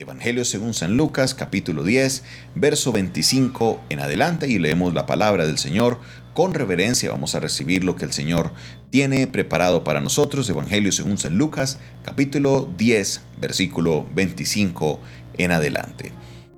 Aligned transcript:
Evangelio 0.00 0.46
según 0.46 0.72
San 0.72 0.96
Lucas, 0.96 1.34
capítulo 1.34 1.84
10, 1.84 2.22
verso 2.54 2.90
25 2.90 3.82
en 3.90 4.00
adelante 4.00 4.48
y 4.48 4.58
leemos 4.58 4.94
la 4.94 5.04
palabra 5.04 5.44
del 5.44 5.58
Señor. 5.58 6.00
Con 6.32 6.54
reverencia 6.54 7.10
vamos 7.10 7.34
a 7.34 7.40
recibir 7.40 7.84
lo 7.84 7.96
que 7.96 8.06
el 8.06 8.12
Señor 8.14 8.50
tiene 8.88 9.26
preparado 9.26 9.84
para 9.84 10.00
nosotros. 10.00 10.48
Evangelio 10.48 10.90
según 10.90 11.18
San 11.18 11.36
Lucas, 11.36 11.80
capítulo 12.02 12.66
10, 12.78 13.20
versículo 13.42 14.08
25 14.14 15.00
en 15.36 15.52
adelante. 15.52 16.12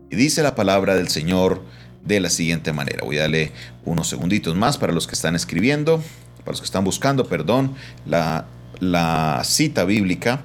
Y 0.08 0.14
dice 0.14 0.44
la 0.44 0.54
palabra 0.54 0.94
del 0.94 1.08
Señor 1.08 1.64
de 2.04 2.20
la 2.20 2.30
siguiente 2.30 2.72
manera. 2.72 3.04
Voy 3.04 3.18
a 3.18 3.22
darle 3.22 3.50
unos 3.84 4.08
segunditos 4.08 4.54
más 4.54 4.78
para 4.78 4.92
los 4.92 5.08
que 5.08 5.16
están 5.16 5.34
escribiendo, 5.34 6.00
para 6.38 6.52
los 6.52 6.60
que 6.60 6.66
están 6.66 6.84
buscando, 6.84 7.26
perdón, 7.26 7.74
la, 8.06 8.46
la 8.78 9.42
cita 9.42 9.84
bíblica. 9.84 10.44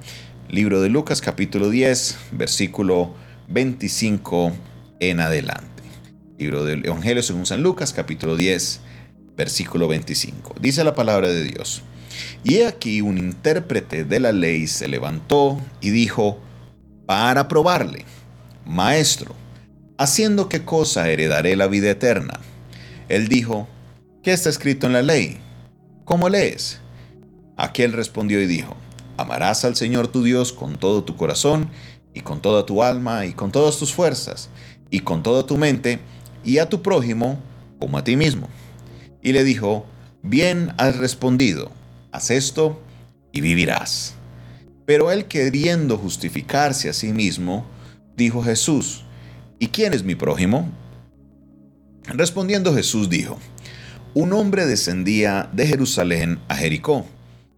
Libro 0.50 0.82
de 0.82 0.88
Lucas 0.88 1.20
capítulo 1.20 1.70
10, 1.70 2.18
versículo 2.32 3.14
25 3.50 4.54
en 5.02 5.20
adelante. 5.20 5.84
Libro 6.38 6.64
del 6.64 6.86
Evangelio 6.86 7.22
según 7.22 7.46
San 7.46 7.62
Lucas 7.62 7.92
capítulo 7.92 8.38
10, 8.38 8.80
versículo 9.36 9.90
25. 9.90 10.56
Dice 10.62 10.86
la 10.86 10.96
palabra 10.96 11.28
de 11.28 11.44
Dios. 11.44 11.84
Y 12.46 12.62
aquí 12.62 13.02
un 13.02 13.18
intérprete 13.18 14.06
de 14.06 14.22
la 14.22 14.32
ley 14.32 14.68
se 14.68 14.88
levantó 14.88 15.60
y 15.82 15.90
dijo, 15.90 16.40
para 17.06 17.50
probarle, 17.50 18.06
Maestro, 18.66 19.36
¿haciendo 19.98 20.48
qué 20.48 20.64
cosa 20.64 21.10
heredaré 21.10 21.58
la 21.58 21.68
vida 21.68 21.90
eterna? 21.90 22.40
Él 23.10 23.28
dijo, 23.28 23.68
¿qué 24.24 24.32
está 24.32 24.50
escrito 24.50 24.88
en 24.88 24.94
la 24.94 25.02
ley? 25.02 25.40
¿Cómo 26.06 26.30
lees? 26.30 26.80
Aquel 27.58 27.92
respondió 27.92 28.42
y 28.42 28.48
dijo, 28.48 28.78
Amarás 29.18 29.66
al 29.66 29.76
Señor 29.76 30.08
tu 30.08 30.24
Dios 30.24 30.54
con 30.54 30.78
todo 30.78 31.04
tu 31.04 31.16
corazón 31.16 31.70
y 32.14 32.22
con 32.22 32.40
toda 32.40 32.66
tu 32.68 32.84
alma 32.84 33.26
y 33.26 33.34
con 33.34 33.52
todas 33.52 33.78
tus 33.78 33.92
fuerzas 33.92 34.50
y 34.92 35.00
con 35.00 35.24
toda 35.24 35.46
tu 35.46 35.58
mente 35.58 36.00
y 36.46 36.60
a 36.60 36.70
tu 36.70 36.84
prójimo 36.84 37.40
como 37.80 37.98
a 37.98 38.04
ti 38.04 38.16
mismo. 38.16 38.48
Y 39.24 39.34
le 39.34 39.44
dijo, 39.44 39.86
bien 40.22 40.72
has 40.78 40.98
respondido, 40.98 41.72
haz 42.12 42.30
esto 42.30 42.80
y 43.32 43.42
vivirás. 43.42 44.14
Pero 44.86 45.12
él 45.12 45.26
queriendo 45.26 45.98
justificarse 45.98 46.88
a 46.88 46.94
sí 46.94 47.12
mismo, 47.12 47.66
dijo 48.16 48.44
Jesús, 48.44 49.04
¿y 49.60 49.68
quién 49.68 49.94
es 49.94 50.04
mi 50.04 50.14
prójimo? 50.14 50.70
Respondiendo 52.06 52.74
Jesús 52.74 53.10
dijo, 53.10 53.38
un 54.14 54.32
hombre 54.32 54.66
descendía 54.68 55.50
de 55.54 55.68
Jerusalén 55.68 56.40
a 56.48 56.56
Jericó 56.56 57.06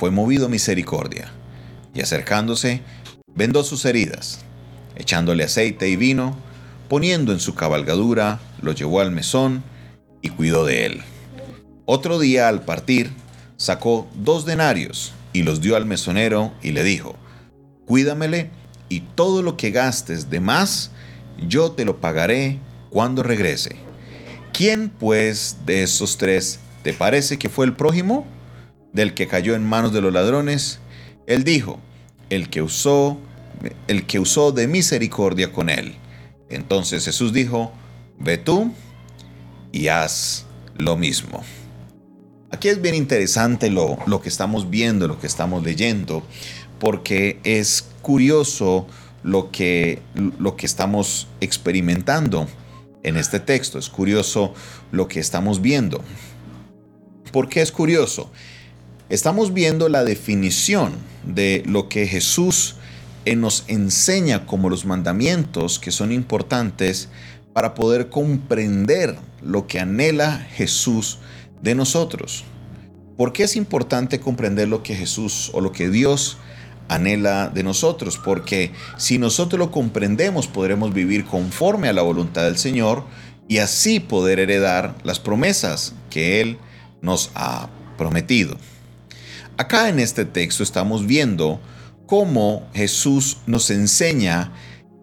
fue 0.00 0.10
movido 0.10 0.48
misericordia, 0.48 1.30
y 1.92 2.00
acercándose, 2.00 2.80
vendó 3.34 3.62
sus 3.62 3.84
heridas, 3.84 4.38
echándole 4.96 5.44
aceite 5.44 5.90
y 5.90 5.96
vino, 5.96 6.38
poniendo 6.88 7.32
en 7.32 7.38
su 7.38 7.54
cabalgadura, 7.54 8.40
lo 8.62 8.72
llevó 8.72 9.02
al 9.02 9.10
mesón 9.10 9.62
y 10.22 10.30
cuidó 10.30 10.64
de 10.64 10.86
él. 10.86 11.02
Otro 11.84 12.18
día 12.18 12.48
al 12.48 12.62
partir, 12.62 13.10
sacó 13.58 14.08
dos 14.14 14.46
denarios 14.46 15.12
y 15.34 15.42
los 15.42 15.60
dio 15.60 15.76
al 15.76 15.84
mesonero 15.84 16.54
y 16.62 16.70
le 16.70 16.82
dijo, 16.82 17.16
Cuídamele 17.84 18.48
y 18.88 19.00
todo 19.00 19.42
lo 19.42 19.58
que 19.58 19.70
gastes 19.70 20.30
de 20.30 20.40
más, 20.40 20.92
yo 21.46 21.72
te 21.72 21.84
lo 21.84 22.00
pagaré 22.00 22.58
cuando 22.88 23.22
regrese. 23.22 23.76
¿Quién 24.54 24.88
pues 24.88 25.58
de 25.66 25.82
esos 25.82 26.16
tres 26.16 26.58
te 26.82 26.94
parece 26.94 27.38
que 27.38 27.50
fue 27.50 27.66
el 27.66 27.76
prójimo? 27.76 28.26
Del 28.92 29.14
que 29.14 29.26
cayó 29.26 29.54
en 29.54 29.64
manos 29.64 29.92
de 29.92 30.00
los 30.00 30.12
ladrones, 30.12 30.80
él 31.26 31.44
dijo, 31.44 31.78
el 32.28 32.48
que 32.48 32.62
usó 32.62 33.18
el 33.88 34.06
que 34.06 34.18
usó 34.18 34.52
de 34.52 34.66
misericordia 34.66 35.52
con 35.52 35.68
él. 35.68 35.94
Entonces 36.48 37.04
Jesús 37.04 37.32
dijo, 37.32 37.72
ve 38.18 38.38
tú 38.38 38.72
y 39.72 39.88
haz 39.88 40.46
lo 40.76 40.96
mismo. 40.96 41.44
Aquí 42.50 42.68
es 42.68 42.80
bien 42.80 42.94
interesante 42.94 43.70
lo, 43.70 43.98
lo, 44.06 44.20
que 44.20 44.28
estamos 44.28 44.70
viendo, 44.70 45.06
lo 45.06 45.20
que 45.20 45.26
estamos 45.26 45.62
leyendo, 45.62 46.24
porque 46.78 47.38
es 47.44 47.88
curioso 48.02 48.86
lo 49.22 49.50
que, 49.50 50.00
lo 50.38 50.56
que 50.56 50.66
estamos 50.66 51.28
experimentando 51.40 52.48
en 53.02 53.16
este 53.16 53.38
texto, 53.38 53.78
es 53.78 53.88
curioso 53.88 54.52
lo 54.90 55.06
que 55.06 55.20
estamos 55.20 55.60
viendo. 55.60 56.02
¿Por 57.30 57.48
qué 57.48 57.62
es 57.62 57.70
curioso? 57.70 58.32
Estamos 59.10 59.52
viendo 59.52 59.88
la 59.88 60.04
definición 60.04 60.92
de 61.24 61.64
lo 61.66 61.88
que 61.88 62.06
Jesús 62.06 62.76
eh, 63.24 63.34
nos 63.34 63.64
enseña 63.66 64.46
como 64.46 64.70
los 64.70 64.84
mandamientos 64.84 65.80
que 65.80 65.90
son 65.90 66.12
importantes 66.12 67.08
para 67.52 67.74
poder 67.74 68.08
comprender 68.08 69.16
lo 69.42 69.66
que 69.66 69.80
anhela 69.80 70.46
Jesús 70.52 71.18
de 71.60 71.74
nosotros. 71.74 72.44
¿Por 73.16 73.32
qué 73.32 73.42
es 73.42 73.56
importante 73.56 74.20
comprender 74.20 74.68
lo 74.68 74.84
que 74.84 74.94
Jesús 74.94 75.50
o 75.54 75.60
lo 75.60 75.72
que 75.72 75.90
Dios 75.90 76.38
anhela 76.86 77.48
de 77.48 77.64
nosotros? 77.64 78.16
Porque 78.16 78.70
si 78.96 79.18
nosotros 79.18 79.58
lo 79.58 79.72
comprendemos 79.72 80.46
podremos 80.46 80.94
vivir 80.94 81.24
conforme 81.24 81.88
a 81.88 81.92
la 81.92 82.02
voluntad 82.02 82.44
del 82.44 82.58
Señor 82.58 83.02
y 83.48 83.58
así 83.58 83.98
poder 83.98 84.38
heredar 84.38 84.94
las 85.02 85.18
promesas 85.18 85.94
que 86.10 86.40
Él 86.40 86.58
nos 87.02 87.32
ha 87.34 87.68
prometido. 87.98 88.56
Acá 89.60 89.90
en 89.90 90.00
este 90.00 90.24
texto 90.24 90.62
estamos 90.62 91.06
viendo 91.06 91.60
cómo 92.06 92.66
Jesús 92.72 93.36
nos 93.46 93.68
enseña 93.68 94.54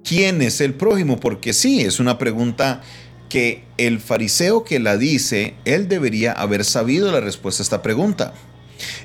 quién 0.03 0.41
es 0.41 0.61
el 0.61 0.73
prójimo, 0.73 1.19
porque 1.19 1.53
sí, 1.53 1.81
es 1.81 1.99
una 1.99 2.17
pregunta 2.17 2.81
que 3.29 3.65
el 3.77 3.99
fariseo 3.99 4.63
que 4.63 4.79
la 4.79 4.97
dice, 4.97 5.53
él 5.65 5.87
debería 5.87 6.31
haber 6.31 6.65
sabido 6.65 7.11
la 7.11 7.19
respuesta 7.19 7.61
a 7.61 7.65
esta 7.65 7.81
pregunta. 7.83 8.33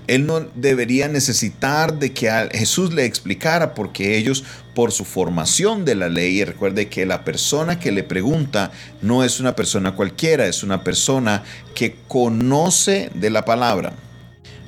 Él 0.06 0.24
no 0.24 0.40
debería 0.40 1.08
necesitar 1.08 1.98
de 1.98 2.14
que 2.14 2.30
Jesús 2.52 2.94
le 2.94 3.04
explicara 3.04 3.74
porque 3.74 4.16
ellos, 4.16 4.44
por 4.74 4.90
su 4.90 5.04
formación 5.04 5.84
de 5.84 5.96
la 5.96 6.08
ley, 6.08 6.42
recuerde 6.44 6.88
que 6.88 7.04
la 7.04 7.24
persona 7.24 7.78
que 7.78 7.92
le 7.92 8.04
pregunta 8.04 8.70
no 9.02 9.22
es 9.22 9.38
una 9.38 9.54
persona 9.54 9.94
cualquiera, 9.94 10.46
es 10.46 10.62
una 10.62 10.82
persona 10.82 11.42
que 11.74 11.96
conoce 12.08 13.10
de 13.14 13.28
la 13.28 13.44
palabra 13.44 13.92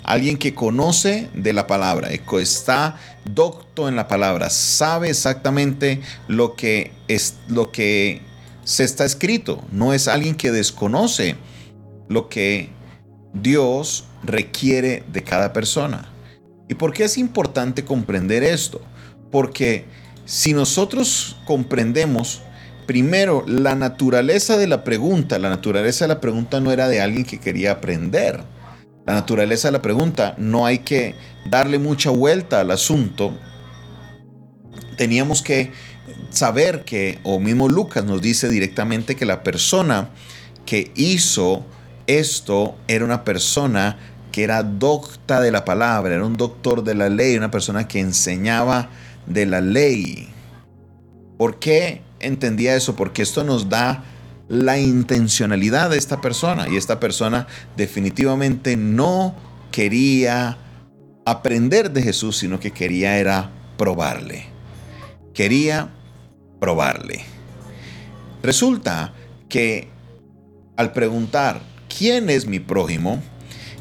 alguien 0.04 0.36
que 0.36 0.54
conoce 0.54 1.28
de 1.34 1.52
la 1.52 1.66
palabra, 1.66 2.10
está 2.10 2.96
docto 3.24 3.88
en 3.88 3.96
la 3.96 4.06
palabra, 4.06 4.50
sabe 4.50 5.10
exactamente 5.10 6.00
lo 6.28 6.54
que 6.54 6.92
es 7.08 7.36
lo 7.48 7.72
que 7.72 8.20
se 8.64 8.84
está 8.84 9.04
escrito, 9.04 9.64
no 9.72 9.92
es 9.92 10.08
alguien 10.08 10.34
que 10.34 10.52
desconoce 10.52 11.36
lo 12.08 12.28
que 12.28 12.70
Dios 13.32 14.04
requiere 14.22 15.04
de 15.12 15.22
cada 15.22 15.52
persona. 15.52 16.10
¿Y 16.68 16.74
por 16.74 16.92
qué 16.92 17.04
es 17.04 17.18
importante 17.18 17.84
comprender 17.84 18.42
esto? 18.42 18.80
Porque 19.30 19.84
si 20.24 20.54
nosotros 20.54 21.36
comprendemos 21.44 22.42
primero 22.86 23.44
la 23.46 23.74
naturaleza 23.74 24.56
de 24.56 24.66
la 24.66 24.84
pregunta, 24.84 25.38
la 25.38 25.50
naturaleza 25.50 26.04
de 26.04 26.08
la 26.08 26.20
pregunta 26.20 26.60
no 26.60 26.72
era 26.72 26.88
de 26.88 27.00
alguien 27.00 27.24
que 27.24 27.40
quería 27.40 27.72
aprender, 27.72 28.42
la 29.06 29.14
naturaleza 29.14 29.68
de 29.68 29.72
la 29.72 29.82
pregunta, 29.82 30.34
no 30.38 30.66
hay 30.66 30.78
que 30.78 31.14
darle 31.46 31.78
mucha 31.78 32.10
vuelta 32.10 32.60
al 32.60 32.70
asunto. 32.70 33.36
Teníamos 34.96 35.42
que 35.42 35.72
saber 36.30 36.84
que, 36.84 37.18
o 37.22 37.38
mismo 37.38 37.68
Lucas 37.68 38.04
nos 38.04 38.22
dice 38.22 38.48
directamente 38.48 39.14
que 39.14 39.26
la 39.26 39.42
persona 39.42 40.10
que 40.64 40.90
hizo 40.94 41.64
esto 42.06 42.76
era 42.88 43.04
una 43.04 43.24
persona 43.24 43.98
que 44.32 44.42
era 44.42 44.62
docta 44.62 45.40
de 45.40 45.52
la 45.52 45.64
palabra, 45.64 46.14
era 46.14 46.24
un 46.24 46.36
doctor 46.36 46.82
de 46.82 46.94
la 46.94 47.08
ley, 47.08 47.36
una 47.36 47.50
persona 47.50 47.86
que 47.86 48.00
enseñaba 48.00 48.88
de 49.26 49.46
la 49.46 49.60
ley. 49.60 50.28
¿Por 51.38 51.58
qué 51.58 52.02
entendía 52.20 52.74
eso? 52.74 52.96
Porque 52.96 53.22
esto 53.22 53.44
nos 53.44 53.68
da 53.68 54.02
la 54.48 54.78
intencionalidad 54.78 55.90
de 55.90 55.98
esta 55.98 56.20
persona 56.20 56.68
y 56.68 56.76
esta 56.76 57.00
persona 57.00 57.46
definitivamente 57.76 58.76
no 58.76 59.34
quería 59.70 60.58
aprender 61.24 61.90
de 61.90 62.02
Jesús, 62.02 62.36
sino 62.36 62.60
que 62.60 62.70
quería 62.70 63.18
era 63.18 63.50
probarle. 63.76 64.46
Quería 65.32 65.90
probarle. 66.60 67.24
Resulta 68.42 69.14
que 69.48 69.88
al 70.76 70.92
preguntar, 70.92 71.62
¿quién 71.96 72.28
es 72.28 72.46
mi 72.46 72.60
prójimo? 72.60 73.22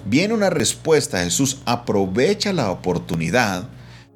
Viene 0.05 0.33
una 0.33 0.49
respuesta. 0.49 1.23
Jesús 1.23 1.61
aprovecha 1.65 2.53
la 2.53 2.71
oportunidad 2.71 3.69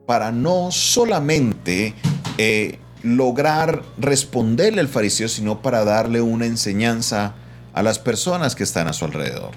para 0.06 0.32
no 0.32 0.72
solamente 0.72 1.94
eh, 2.38 2.80
lograr 3.16 3.84
responderle 3.98 4.82
al 4.82 4.88
fariseo, 4.88 5.28
sino 5.28 5.62
para 5.62 5.86
darle 5.86 6.22
una 6.22 6.46
enseñanza 6.46 7.36
a 7.74 7.84
las 7.84 8.00
personas 8.00 8.56
que 8.56 8.64
están 8.64 8.88
a 8.88 8.94
su 8.94 9.06
alrededor. 9.06 9.52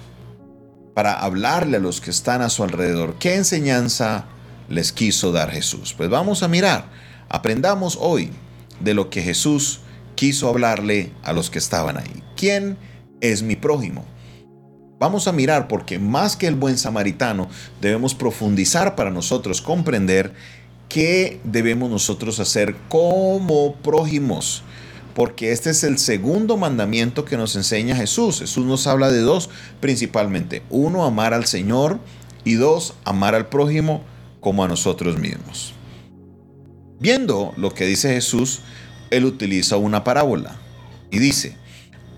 Para 0.93 1.13
hablarle 1.13 1.77
a 1.77 1.79
los 1.79 2.01
que 2.01 2.11
están 2.11 2.41
a 2.41 2.49
su 2.49 2.63
alrededor. 2.63 3.15
¿Qué 3.19 3.35
enseñanza 3.35 4.25
les 4.69 4.91
quiso 4.91 5.31
dar 5.31 5.51
Jesús? 5.51 5.93
Pues 5.95 6.09
vamos 6.09 6.43
a 6.43 6.47
mirar. 6.47 6.85
Aprendamos 7.29 7.97
hoy 7.99 8.31
de 8.79 8.93
lo 8.93 9.09
que 9.09 9.21
Jesús 9.21 9.81
quiso 10.15 10.49
hablarle 10.49 11.11
a 11.23 11.33
los 11.33 11.49
que 11.49 11.59
estaban 11.59 11.97
ahí. 11.97 12.23
¿Quién 12.35 12.77
es 13.21 13.41
mi 13.41 13.55
prójimo? 13.55 14.05
Vamos 14.99 15.27
a 15.27 15.31
mirar 15.31 15.67
porque 15.67 15.97
más 15.97 16.35
que 16.35 16.45
el 16.45 16.55
buen 16.55 16.77
samaritano 16.77 17.49
debemos 17.81 18.13
profundizar 18.13 18.95
para 18.95 19.09
nosotros 19.09 19.61
comprender 19.61 20.33
qué 20.91 21.39
debemos 21.43 21.89
nosotros 21.89 22.39
hacer 22.39 22.75
como 22.89 23.75
prójimos. 23.75 24.63
Porque 25.15 25.51
este 25.51 25.69
es 25.71 25.83
el 25.83 25.97
segundo 25.97 26.57
mandamiento 26.57 27.25
que 27.25 27.37
nos 27.37 27.55
enseña 27.55 27.95
Jesús. 27.95 28.39
Jesús 28.39 28.65
nos 28.65 28.87
habla 28.87 29.11
de 29.11 29.19
dos 29.19 29.49
principalmente. 29.79 30.63
Uno, 30.69 31.05
amar 31.05 31.33
al 31.33 31.45
Señor 31.45 31.99
y 32.43 32.53
dos, 32.53 32.93
amar 33.03 33.35
al 33.35 33.47
prójimo 33.47 34.03
como 34.39 34.63
a 34.63 34.67
nosotros 34.67 35.19
mismos. 35.19 35.73
Viendo 36.99 37.53
lo 37.57 37.73
que 37.73 37.85
dice 37.85 38.13
Jesús, 38.13 38.61
él 39.09 39.25
utiliza 39.25 39.77
una 39.77 40.03
parábola 40.03 40.55
y 41.09 41.19
dice, 41.19 41.57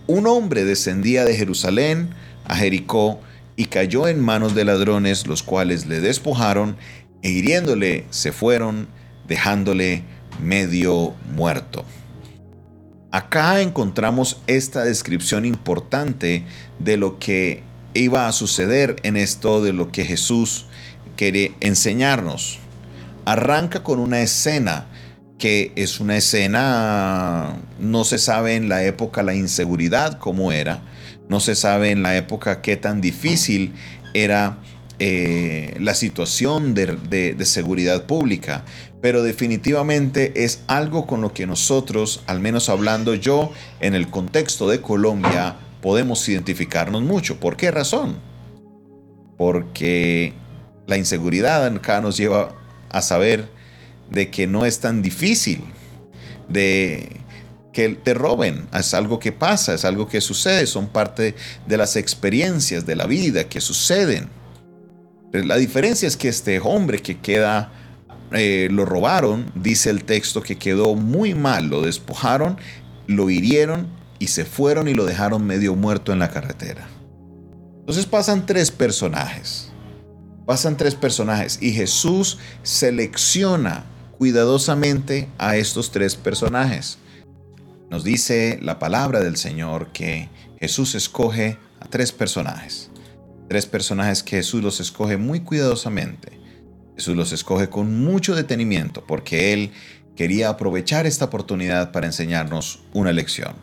un 0.07 0.27
hombre 0.27 0.65
descendía 0.65 1.25
de 1.25 1.35
Jerusalén 1.35 2.09
a 2.45 2.55
Jericó 2.55 3.19
y 3.55 3.65
cayó 3.65 4.07
en 4.07 4.19
manos 4.19 4.55
de 4.55 4.65
ladrones, 4.65 5.27
los 5.27 5.43
cuales 5.43 5.85
le 5.85 5.99
despojaron 5.99 6.75
e 7.23 7.29
hiriéndole 7.29 8.05
se 8.11 8.31
fueron, 8.31 8.87
dejándole 9.27 10.03
medio 10.39 11.15
muerto. 11.35 11.85
Acá 13.11 13.61
encontramos 13.61 14.41
esta 14.47 14.83
descripción 14.83 15.45
importante 15.45 16.45
de 16.79 16.97
lo 16.97 17.19
que 17.19 17.63
iba 17.93 18.27
a 18.27 18.31
suceder 18.31 18.95
en 19.03 19.17
esto 19.17 19.61
de 19.61 19.71
lo 19.71 19.91
que 19.91 20.03
Jesús 20.03 20.65
quiere 21.15 21.53
enseñarnos. 21.59 22.59
Arranca 23.25 23.83
con 23.83 23.99
una 23.99 24.21
escena 24.21 24.87
que 25.37 25.71
es 25.75 25.99
una 25.99 26.17
escena, 26.17 27.57
no 27.79 28.03
se 28.03 28.17
sabe 28.17 28.55
en 28.55 28.69
la 28.69 28.83
época 28.83 29.23
la 29.23 29.35
inseguridad 29.35 30.17
cómo 30.17 30.51
era, 30.51 30.81
no 31.29 31.39
se 31.39 31.55
sabe 31.55 31.91
en 31.91 32.01
la 32.01 32.15
época 32.15 32.61
qué 32.61 32.77
tan 32.77 33.01
difícil 33.01 33.73
era 34.13 34.57
eh, 34.99 35.75
la 35.79 35.93
situación 35.93 36.73
de, 36.73 37.35
de 37.35 37.45
seguridad 37.45 38.05
pública, 38.05 38.63
pero 39.01 39.23
definitivamente 39.23 40.43
es 40.43 40.61
algo 40.67 41.07
con 41.07 41.21
lo 41.21 41.33
que 41.33 41.45
nosotros, 41.45 42.23
al 42.27 42.39
menos 42.39 42.69
hablando 42.69 43.15
yo 43.15 43.51
en 43.79 43.95
el 43.95 44.09
contexto 44.09 44.69
de 44.69 44.81
Colombia, 44.81 45.57
podemos 45.81 46.27
identificarnos 46.29 47.01
mucho. 47.01 47.39
¿Por 47.39 47.57
qué 47.57 47.69
razón? 47.69 48.15
Porque 49.37 50.33
la 50.87 50.97
inseguridad 50.97 51.65
acá 51.65 51.99
nos 51.99 52.15
lleva 52.17 52.55
a 52.89 53.01
saber 53.01 53.49
de 54.09 54.29
que 54.29 54.47
no 54.47 54.65
es 54.65 54.79
tan 54.79 55.01
difícil, 55.01 55.61
de 56.47 57.19
que 57.73 57.89
te 57.89 58.13
roben. 58.13 58.67
Es 58.73 58.93
algo 58.93 59.19
que 59.19 59.31
pasa, 59.31 59.73
es 59.73 59.83
algo 59.83 60.07
que 60.07 60.21
sucede, 60.21 60.65
son 60.67 60.87
parte 60.87 61.35
de 61.67 61.77
las 61.77 61.97
experiencias 61.97 62.85
de 62.85 62.95
la 62.95 63.05
vida 63.05 63.49
que 63.49 63.59
suceden. 63.59 64.29
La 65.33 65.55
diferencia 65.55 66.07
es 66.07 66.15
que 66.15 66.29
este 66.29 66.59
hombre 66.59 66.99
que 66.99 67.19
queda, 67.19 67.71
eh, 68.31 68.67
lo 68.69 68.85
robaron, 68.85 69.51
dice 69.55 69.89
el 69.89 70.03
texto 70.03 70.43
que 70.43 70.59
quedó 70.59 70.93
muy 70.93 71.33
mal, 71.33 71.69
lo 71.69 71.81
despojaron, 71.81 72.57
lo 73.07 73.31
hirieron 73.31 73.87
y 74.19 74.27
se 74.27 74.45
fueron 74.45 74.87
y 74.87 74.93
lo 74.93 75.05
dejaron 75.05 75.43
medio 75.43 75.75
muerto 75.75 76.13
en 76.13 76.19
la 76.19 76.29
carretera. 76.29 76.87
Entonces 77.79 78.05
pasan 78.05 78.45
tres 78.45 78.69
personajes. 78.69 79.71
Pasan 80.45 80.77
tres 80.77 80.93
personajes 80.93 81.57
y 81.61 81.71
Jesús 81.71 82.37
selecciona 82.61 83.85
cuidadosamente 84.19 85.29
a 85.39 85.57
estos 85.57 85.91
tres 85.91 86.15
personajes. 86.15 86.99
Nos 87.89 88.03
dice 88.03 88.59
la 88.61 88.77
palabra 88.77 89.19
del 89.21 89.35
Señor 89.37 89.91
que 89.93 90.29
Jesús 90.59 90.93
escoge 90.93 91.57
a 91.79 91.87
tres 91.87 92.11
personajes. 92.11 92.91
Tres 93.49 93.65
personajes 93.65 94.23
que 94.23 94.37
Jesús 94.37 94.63
los 94.63 94.79
escoge 94.79 95.17
muy 95.17 95.41
cuidadosamente. 95.41 96.39
Jesús 96.95 97.15
los 97.15 97.31
escoge 97.31 97.69
con 97.69 98.03
mucho 98.03 98.35
detenimiento 98.35 99.03
porque 99.05 99.53
Él 99.53 99.71
quería 100.15 100.49
aprovechar 100.49 101.05
esta 101.05 101.25
oportunidad 101.25 101.91
para 101.91 102.05
enseñarnos 102.05 102.83
una 102.93 103.11
lección. 103.11 103.55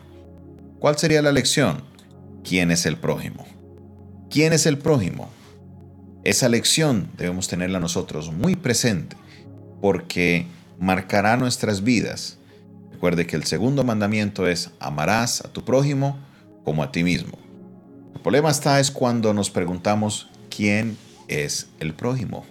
¿Cuál 0.79 0.97
sería 0.97 1.21
la 1.21 1.31
lección? 1.31 1.83
¿Quién 2.43 2.71
es 2.71 2.85
el 2.85 2.97
prójimo? 2.97 3.45
¿Quién 4.29 4.53
es 4.53 4.65
el 4.65 4.77
prójimo? 4.77 5.29
Esa 6.23 6.49
lección 6.49 7.09
debemos 7.17 7.47
tenerla 7.47 7.79
nosotros 7.79 8.31
muy 8.31 8.55
presente 8.55 9.15
porque 9.81 10.45
marcará 10.79 11.37
nuestras 11.37 11.83
vidas. 11.83 12.37
Recuerde 12.91 13.25
que 13.25 13.35
el 13.35 13.43
segundo 13.43 13.83
mandamiento 13.83 14.47
es 14.47 14.71
amarás 14.79 15.41
a 15.41 15.51
tu 15.51 15.65
prójimo 15.65 16.19
como 16.63 16.83
a 16.83 16.91
ti 16.91 17.03
mismo. 17.03 17.40
El 18.13 18.21
problema 18.21 18.51
está 18.51 18.79
es 18.79 18.91
cuando 18.91 19.33
nos 19.33 19.49
preguntamos 19.49 20.29
quién 20.55 20.97
es 21.27 21.67
el 21.79 21.93
prójimo. 21.93 22.45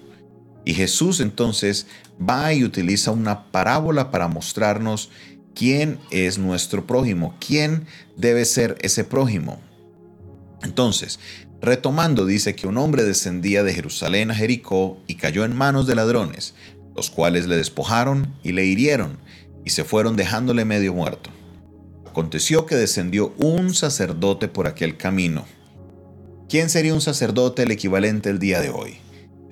Y 0.65 0.75
Jesús 0.75 1.21
entonces 1.21 1.87
va 2.21 2.53
y 2.53 2.65
utiliza 2.65 3.11
una 3.11 3.45
parábola 3.51 4.11
para 4.11 4.29
mostrarnos 4.29 5.11
quién 5.55 5.99
es 6.11 6.39
nuestro 6.39 6.87
prójimo, 6.87 7.35
quién 7.45 7.87
debe 8.17 8.45
ser 8.45 8.77
ese 8.81 9.05
prójimo. 9.05 9.61
Entonces, 10.63 11.19
retomando, 11.61 12.27
dice 12.27 12.55
que 12.55 12.67
un 12.67 12.79
hombre 12.79 13.05
descendía 13.05 13.63
de 13.63 13.75
Jerusalén 13.75 14.31
a 14.31 14.35
Jericó 14.35 14.99
y 15.07 15.15
cayó 15.15 15.45
en 15.45 15.57
manos 15.57 15.87
de 15.87 15.95
ladrones, 15.95 16.55
los 16.95 17.11
cuales 17.11 17.47
le 17.47 17.57
despojaron 17.57 18.35
y 18.43 18.53
le 18.53 18.67
hirieron, 18.67 19.19
y 19.65 19.71
se 19.71 19.85
fueron 19.85 20.17
dejándole 20.17 20.65
medio 20.65 20.95
muerto. 20.95 21.31
Aconteció 22.11 22.67
que 22.67 22.75
descendió 22.75 23.33
un 23.39 23.73
sacerdote 23.73 24.49
por 24.49 24.67
aquel 24.67 24.97
camino. 24.97 25.45
¿Quién 26.49 26.69
sería 26.69 26.93
un 26.93 27.01
sacerdote 27.01 27.63
el 27.63 27.71
equivalente 27.71 28.31
el 28.31 28.41
día 28.41 28.61
de 28.61 28.69
hoy? 28.69 28.99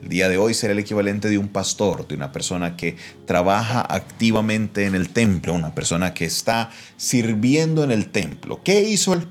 El 0.02 0.08
día 0.08 0.28
de 0.28 0.38
hoy 0.38 0.54
será 0.54 0.72
el 0.72 0.80
equivalente 0.80 1.28
de 1.28 1.38
un 1.38 1.46
pastor, 1.46 2.08
de 2.08 2.16
una 2.16 2.32
persona 2.32 2.76
que 2.76 2.96
trabaja 3.26 3.80
activamente 3.80 4.86
en 4.86 4.96
el 4.96 5.10
templo, 5.10 5.54
una 5.54 5.72
persona 5.72 6.14
que 6.14 6.24
está 6.24 6.70
sirviendo 6.96 7.84
en 7.84 7.92
el 7.92 8.10
templo. 8.10 8.60
¿Qué 8.64 8.82
hizo 8.82 9.12
el, 9.12 9.28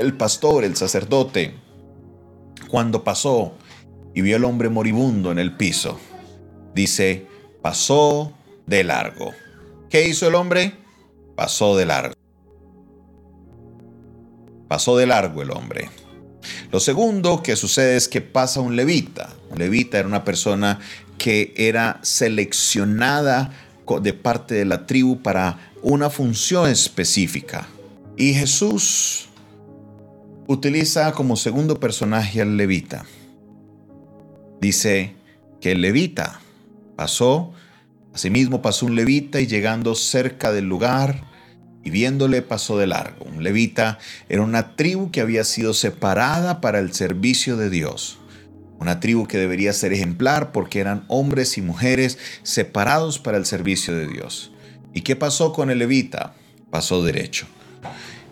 el 0.00 0.16
pastor, 0.16 0.64
el 0.64 0.74
sacerdote, 0.74 1.54
cuando 2.68 3.04
pasó 3.04 3.54
y 4.12 4.22
vio 4.22 4.34
al 4.34 4.44
hombre 4.44 4.70
moribundo 4.70 5.30
en 5.30 5.38
el 5.38 5.56
piso? 5.56 6.00
Dice, 6.74 7.28
pasó 7.62 8.32
de 8.66 8.82
largo. 8.82 9.30
¿Qué 9.88 10.08
hizo 10.08 10.26
el 10.26 10.34
hombre? 10.34 10.74
Pasó 11.36 11.76
de 11.76 11.86
largo. 11.86 12.19
Pasó 14.70 14.96
de 14.96 15.04
largo 15.04 15.42
el 15.42 15.50
hombre. 15.50 15.90
Lo 16.70 16.78
segundo 16.78 17.42
que 17.42 17.56
sucede 17.56 17.96
es 17.96 18.06
que 18.06 18.20
pasa 18.20 18.60
un 18.60 18.76
levita. 18.76 19.34
Un 19.50 19.58
levita 19.58 19.98
era 19.98 20.06
una 20.06 20.22
persona 20.22 20.78
que 21.18 21.52
era 21.56 21.98
seleccionada 22.02 23.50
de 24.00 24.12
parte 24.12 24.54
de 24.54 24.64
la 24.64 24.86
tribu 24.86 25.22
para 25.22 25.72
una 25.82 26.08
función 26.08 26.70
específica. 26.70 27.66
Y 28.16 28.32
Jesús 28.32 29.28
utiliza 30.46 31.10
como 31.14 31.34
segundo 31.34 31.80
personaje 31.80 32.40
al 32.40 32.56
levita. 32.56 33.04
Dice 34.60 35.16
que 35.60 35.72
el 35.72 35.80
levita 35.80 36.40
Pasó, 36.94 37.54
asimismo 38.14 38.62
pasó 38.62 38.86
un 38.86 38.94
levita 38.94 39.40
y 39.40 39.48
llegando 39.48 39.96
cerca 39.96 40.52
del 40.52 40.66
lugar 40.66 41.24
y 41.84 41.90
viéndole 41.90 42.42
pasó 42.42 42.78
de 42.78 42.86
largo. 42.86 43.24
Un 43.24 43.42
levita 43.42 43.98
era 44.28 44.42
una 44.42 44.76
tribu 44.76 45.10
que 45.10 45.20
había 45.20 45.44
sido 45.44 45.74
separada 45.74 46.60
para 46.60 46.78
el 46.78 46.92
servicio 46.92 47.56
de 47.56 47.70
Dios. 47.70 48.18
Una 48.78 49.00
tribu 49.00 49.26
que 49.26 49.38
debería 49.38 49.72
ser 49.72 49.92
ejemplar 49.92 50.52
porque 50.52 50.80
eran 50.80 51.04
hombres 51.08 51.58
y 51.58 51.62
mujeres 51.62 52.18
separados 52.42 53.18
para 53.18 53.36
el 53.36 53.44
servicio 53.44 53.94
de 53.94 54.06
Dios. 54.06 54.52
¿Y 54.94 55.02
qué 55.02 55.16
pasó 55.16 55.52
con 55.52 55.70
el 55.70 55.78
levita? 55.78 56.34
Pasó 56.70 57.02
derecho. 57.02 57.46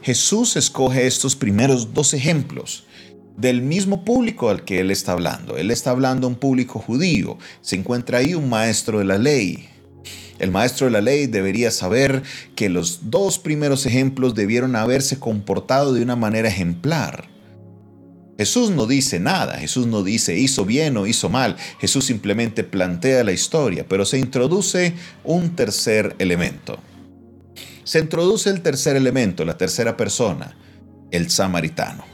Jesús 0.03 0.57
escoge 0.57 1.07
estos 1.07 1.37
primeros 1.37 1.93
dos 1.93 2.15
ejemplos 2.15 2.85
del 3.37 3.63
mismo 3.63 4.05
público 4.05 4.49
al 4.49 4.65
que 4.65 4.81
él 4.81 4.91
está 4.91 5.13
hablando. 5.13 5.57
Él 5.57 5.71
está 5.71 5.91
hablando 5.91 6.27
a 6.27 6.31
un 6.31 6.37
público 6.37 6.79
judío. 6.81 7.39
Se 7.61 7.77
encuentra 7.77 8.19
ahí 8.19 8.35
un 8.35 8.49
maestro 8.49 8.99
de 8.99 9.05
la 9.05 9.19
ley. 9.19 9.69
El 10.39 10.51
maestro 10.51 10.87
de 10.87 10.93
la 10.93 11.01
ley 11.01 11.27
debería 11.27 11.71
saber 11.71 12.23
que 12.55 12.69
los 12.69 13.11
dos 13.11 13.39
primeros 13.39 13.87
ejemplos 13.87 14.35
debieron 14.35 14.77
haberse 14.77 15.19
comportado 15.19 15.93
de 15.93 16.03
una 16.03 16.17
manera 16.17 16.49
ejemplar. 16.49 17.29
Jesús 18.39 18.71
no 18.71 18.87
dice 18.87 19.19
nada, 19.19 19.59
Jesús 19.59 19.89
no 19.89 20.05
dice 20.05 20.39
hizo 20.39 20.65
bien 20.65 20.97
o 20.97 21.09
hizo 21.09 21.29
mal, 21.29 21.57
Jesús 21.81 22.05
simplemente 22.05 22.63
plantea 22.63 23.25
la 23.25 23.33
historia, 23.33 23.85
pero 23.89 24.05
se 24.05 24.19
introduce 24.19 24.95
un 25.25 25.57
tercer 25.57 26.15
elemento. 26.21 26.79
Se 27.83 27.99
introduce 27.99 28.49
el 28.51 28.61
tercer 28.61 28.95
elemento, 28.95 29.45
la 29.45 29.57
tercera 29.57 29.97
persona, 29.97 30.57
el 31.11 31.31
samaritano. 31.31 32.05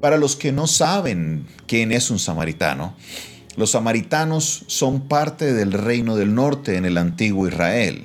Para 0.00 0.16
los 0.16 0.36
que 0.36 0.52
no 0.52 0.68
saben 0.68 1.46
quién 1.66 1.90
es 1.90 2.10
un 2.12 2.20
samaritano, 2.20 2.94
los 3.58 3.72
samaritanos 3.72 4.62
son 4.68 5.08
parte 5.08 5.52
del 5.52 5.72
reino 5.72 6.14
del 6.14 6.32
norte 6.32 6.76
en 6.76 6.84
el 6.84 6.96
antiguo 6.96 7.48
Israel. 7.48 8.04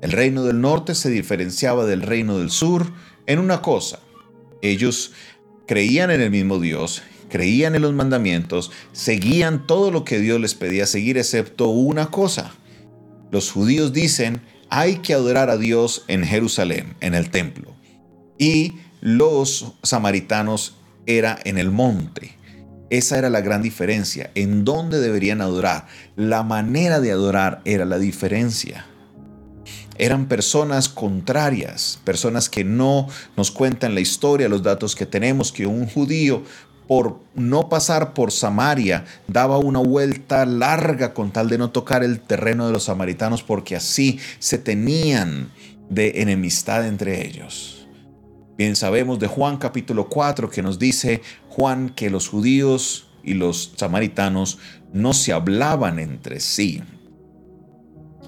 El 0.00 0.12
reino 0.12 0.44
del 0.44 0.60
norte 0.60 0.94
se 0.94 1.10
diferenciaba 1.10 1.84
del 1.84 2.00
reino 2.00 2.38
del 2.38 2.52
sur 2.52 2.92
en 3.26 3.40
una 3.40 3.60
cosa. 3.60 3.98
Ellos 4.62 5.10
creían 5.66 6.12
en 6.12 6.20
el 6.20 6.30
mismo 6.30 6.60
Dios, 6.60 7.02
creían 7.28 7.74
en 7.74 7.82
los 7.82 7.92
mandamientos, 7.92 8.70
seguían 8.92 9.66
todo 9.66 9.90
lo 9.90 10.04
que 10.04 10.20
Dios 10.20 10.40
les 10.40 10.54
pedía 10.54 10.86
seguir 10.86 11.18
excepto 11.18 11.70
una 11.70 12.12
cosa. 12.12 12.52
Los 13.32 13.50
judíos 13.50 13.92
dicen, 13.92 14.42
hay 14.70 14.98
que 14.98 15.12
adorar 15.12 15.50
a 15.50 15.56
Dios 15.56 16.04
en 16.06 16.22
Jerusalén, 16.22 16.94
en 17.00 17.14
el 17.14 17.30
templo. 17.30 17.74
Y 18.38 18.74
los 19.00 19.72
samaritanos 19.82 20.76
era 21.04 21.36
en 21.42 21.58
el 21.58 21.72
monte. 21.72 22.37
Esa 22.90 23.18
era 23.18 23.30
la 23.30 23.40
gran 23.40 23.62
diferencia. 23.62 24.30
¿En 24.34 24.64
dónde 24.64 25.00
deberían 25.00 25.40
adorar? 25.40 25.86
La 26.16 26.42
manera 26.42 27.00
de 27.00 27.12
adorar 27.12 27.60
era 27.64 27.84
la 27.84 27.98
diferencia 27.98 28.86
eran 29.98 30.26
personas 30.26 30.88
contrarias, 30.88 31.98
personas 32.04 32.48
que 32.48 32.64
no 32.64 33.08
nos 33.36 33.50
cuentan 33.50 33.94
la 33.94 34.00
historia, 34.00 34.48
los 34.48 34.62
datos 34.62 34.94
que 34.94 35.06
tenemos, 35.06 35.52
que 35.52 35.66
un 35.66 35.86
judío 35.86 36.44
por 36.86 37.20
no 37.34 37.68
pasar 37.68 38.14
por 38.14 38.32
Samaria, 38.32 39.04
daba 39.26 39.58
una 39.58 39.80
vuelta 39.80 40.46
larga 40.46 41.12
con 41.12 41.32
tal 41.32 41.48
de 41.50 41.58
no 41.58 41.70
tocar 41.70 42.02
el 42.02 42.18
terreno 42.18 42.66
de 42.66 42.72
los 42.72 42.84
samaritanos, 42.84 43.42
porque 43.42 43.76
así 43.76 44.18
se 44.38 44.56
tenían 44.56 45.50
de 45.90 46.22
enemistad 46.22 46.86
entre 46.86 47.26
ellos. 47.26 47.77
Bien 48.58 48.74
sabemos 48.74 49.20
de 49.20 49.28
Juan 49.28 49.56
capítulo 49.56 50.08
4 50.08 50.50
que 50.50 50.62
nos 50.62 50.80
dice 50.80 51.22
Juan 51.48 51.90
que 51.90 52.10
los 52.10 52.26
judíos 52.26 53.06
y 53.22 53.34
los 53.34 53.74
samaritanos 53.76 54.58
no 54.92 55.14
se 55.14 55.32
hablaban 55.32 56.00
entre 56.00 56.40
sí. 56.40 56.82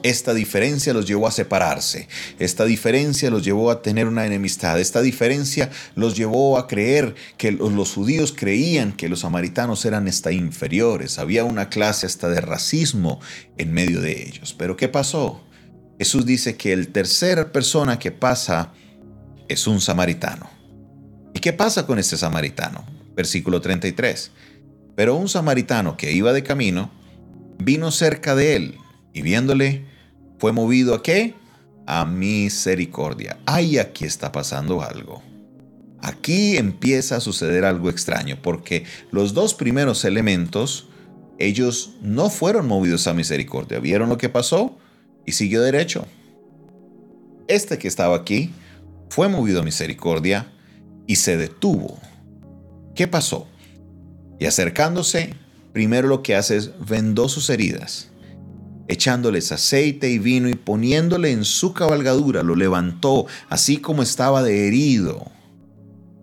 Esta 0.05 0.33
diferencia 0.33 0.95
los 0.95 1.07
llevó 1.07 1.27
a 1.27 1.33
separarse, 1.33 2.07
esta 2.39 2.65
diferencia 2.65 3.29
los 3.29 3.45
llevó 3.45 3.73
a 3.73 3.83
tener 3.83 4.07
una 4.07 4.25
enemistad, 4.25 4.79
esta 4.79 5.03
diferencia 5.03 5.69
los 5.97 6.17
llevó 6.17 6.59
a 6.59 6.69
creer 6.69 7.17
que 7.37 7.51
los, 7.51 7.93
judíos 7.93 8.33
creían 8.33 8.93
que 8.93 9.09
los 9.09 9.21
samaritanos 9.21 9.85
eran 9.85 10.07
hasta 10.07 10.31
inferiores, 10.31 11.19
había 11.19 11.43
una 11.43 11.69
clase 11.71 12.07
hasta 12.07 12.29
de 12.29 12.41
racismo 12.41 13.19
en 13.59 13.73
medio 13.73 14.01
de 14.01 14.29
ellos. 14.29 14.55
Pero 14.57 14.77
¿qué 14.77 14.87
pasó? 14.87 15.43
Jesús 15.99 16.25
dice 16.25 16.57
que 16.57 16.73
el 16.73 16.93
tercera 16.93 17.51
persona 17.51 17.99
que 17.99 18.13
pasa 18.13 18.73
es 19.51 19.67
un 19.67 19.81
samaritano. 19.81 20.49
¿Y 21.35 21.41
qué 21.41 21.53
pasa 21.53 21.85
con 21.85 21.99
este 21.99 22.17
samaritano? 22.17 22.85
Versículo 23.17 23.61
33. 23.61 24.31
Pero 24.95 25.17
un 25.17 25.29
samaritano 25.29 25.97
que 25.97 26.13
iba 26.13 26.33
de 26.33 26.45
camino 26.45 26.91
vino 27.59 27.91
cerca 27.91 28.37
de 28.37 28.55
él 28.55 28.79
y 29.13 29.23
viéndole 29.23 29.85
fue 30.39 30.53
movido 30.53 30.95
a 30.95 31.03
qué? 31.03 31.35
A 31.87 32.05
misericordia. 32.05 33.41
Ay, 33.45 33.79
aquí 33.79 34.05
está 34.05 34.31
pasando 34.31 34.83
algo. 34.83 35.21
Aquí 36.01 36.57
empieza 36.57 37.17
a 37.17 37.21
suceder 37.21 37.65
algo 37.65 37.91
extraño, 37.91 38.39
porque 38.41 38.85
los 39.11 39.35
dos 39.35 39.55
primeros 39.55 40.05
elementos, 40.05 40.89
ellos 41.39 41.95
no 42.03 42.31
fueron 42.31 42.69
movidos 42.69 43.09
a 43.09 43.15
misericordia. 43.15 43.81
¿Vieron 43.81 44.09
lo 44.09 44.17
que 44.17 44.29
pasó? 44.29 44.79
Y 45.27 45.33
siguió 45.33 45.61
derecho. 45.61 46.07
Este 47.49 47.79
que 47.79 47.89
estaba 47.89 48.17
aquí 48.17 48.53
fue 49.11 49.29
movido 49.29 49.61
a 49.61 49.65
misericordia 49.65 50.51
y 51.07 51.17
se 51.17 51.37
detuvo. 51.37 52.01
¿Qué 52.95 53.07
pasó? 53.07 53.47
Y 54.39 54.47
acercándose, 54.47 55.35
primero 55.75 56.09
lo 56.09 56.23
que 56.23 56.35
hace 56.35 56.57
es 56.57 56.71
vendó 56.81 57.29
sus 57.29 57.51
heridas 57.51 58.11
echándoles 58.91 59.53
aceite 59.53 60.11
y 60.11 60.19
vino 60.19 60.49
y 60.49 60.55
poniéndole 60.55 61.31
en 61.31 61.45
su 61.45 61.73
cabalgadura, 61.73 62.43
lo 62.43 62.57
levantó, 62.57 63.27
así 63.49 63.77
como 63.77 64.03
estaba 64.03 64.43
de 64.43 64.67
herido. 64.67 65.31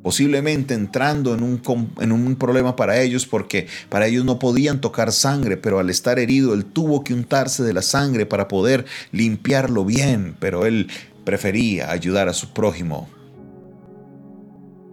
Posiblemente 0.04 0.74
entrando 0.74 1.34
en 1.34 1.44
un, 1.44 1.62
en 2.00 2.12
un 2.12 2.36
problema 2.36 2.76
para 2.76 3.02
ellos 3.02 3.26
porque 3.26 3.68
para 3.90 4.08
ellos 4.08 4.26
no 4.26 4.38
podían 4.38 4.80
tocar 4.80 5.12
sangre, 5.12 5.58
pero 5.58 5.80
al 5.80 5.90
estar 5.90 6.20
herido 6.20 6.54
él 6.54 6.66
tuvo 6.66 7.04
que 7.04 7.14
untarse 7.14 7.64
de 7.64 7.74
la 7.74 7.82
sangre 7.82 8.26
para 8.26 8.48
poder 8.48 8.86
limpiarlo 9.12 9.84
bien, 9.84 10.36
pero 10.40 10.66
él 10.66 10.90
prefería 11.28 11.92
ayudar 11.92 12.30
a 12.30 12.34
su 12.34 12.54
prójimo. 12.54 13.10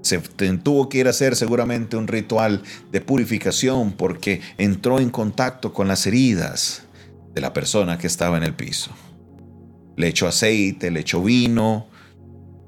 Se 0.03 0.19
tuvo 0.19 0.89
que 0.89 0.99
ir 0.99 1.07
a 1.07 1.11
hacer 1.11 1.37
seguramente 1.37 1.97
un 1.97 2.09
ritual 2.09 2.61
de 2.91 3.01
purificación 3.01 3.93
porque 3.93 4.41
entró 4.59 4.99
en 4.99 5.11
contacto 5.11 5.73
con 5.73 5.87
las 5.87 6.09
heridas 6.09 6.83
de 7.33 7.41
la 7.41 7.53
persona 7.53 7.99
que 7.99 8.09
estaba 8.09 8.37
en 8.37 8.43
el 8.43 8.53
piso. 8.53 8.91
Le 9.97 10.09
echó 10.09 10.27
aceite, 10.27 10.91
le 10.91 11.01
echó 11.01 11.23
vino, 11.23 11.87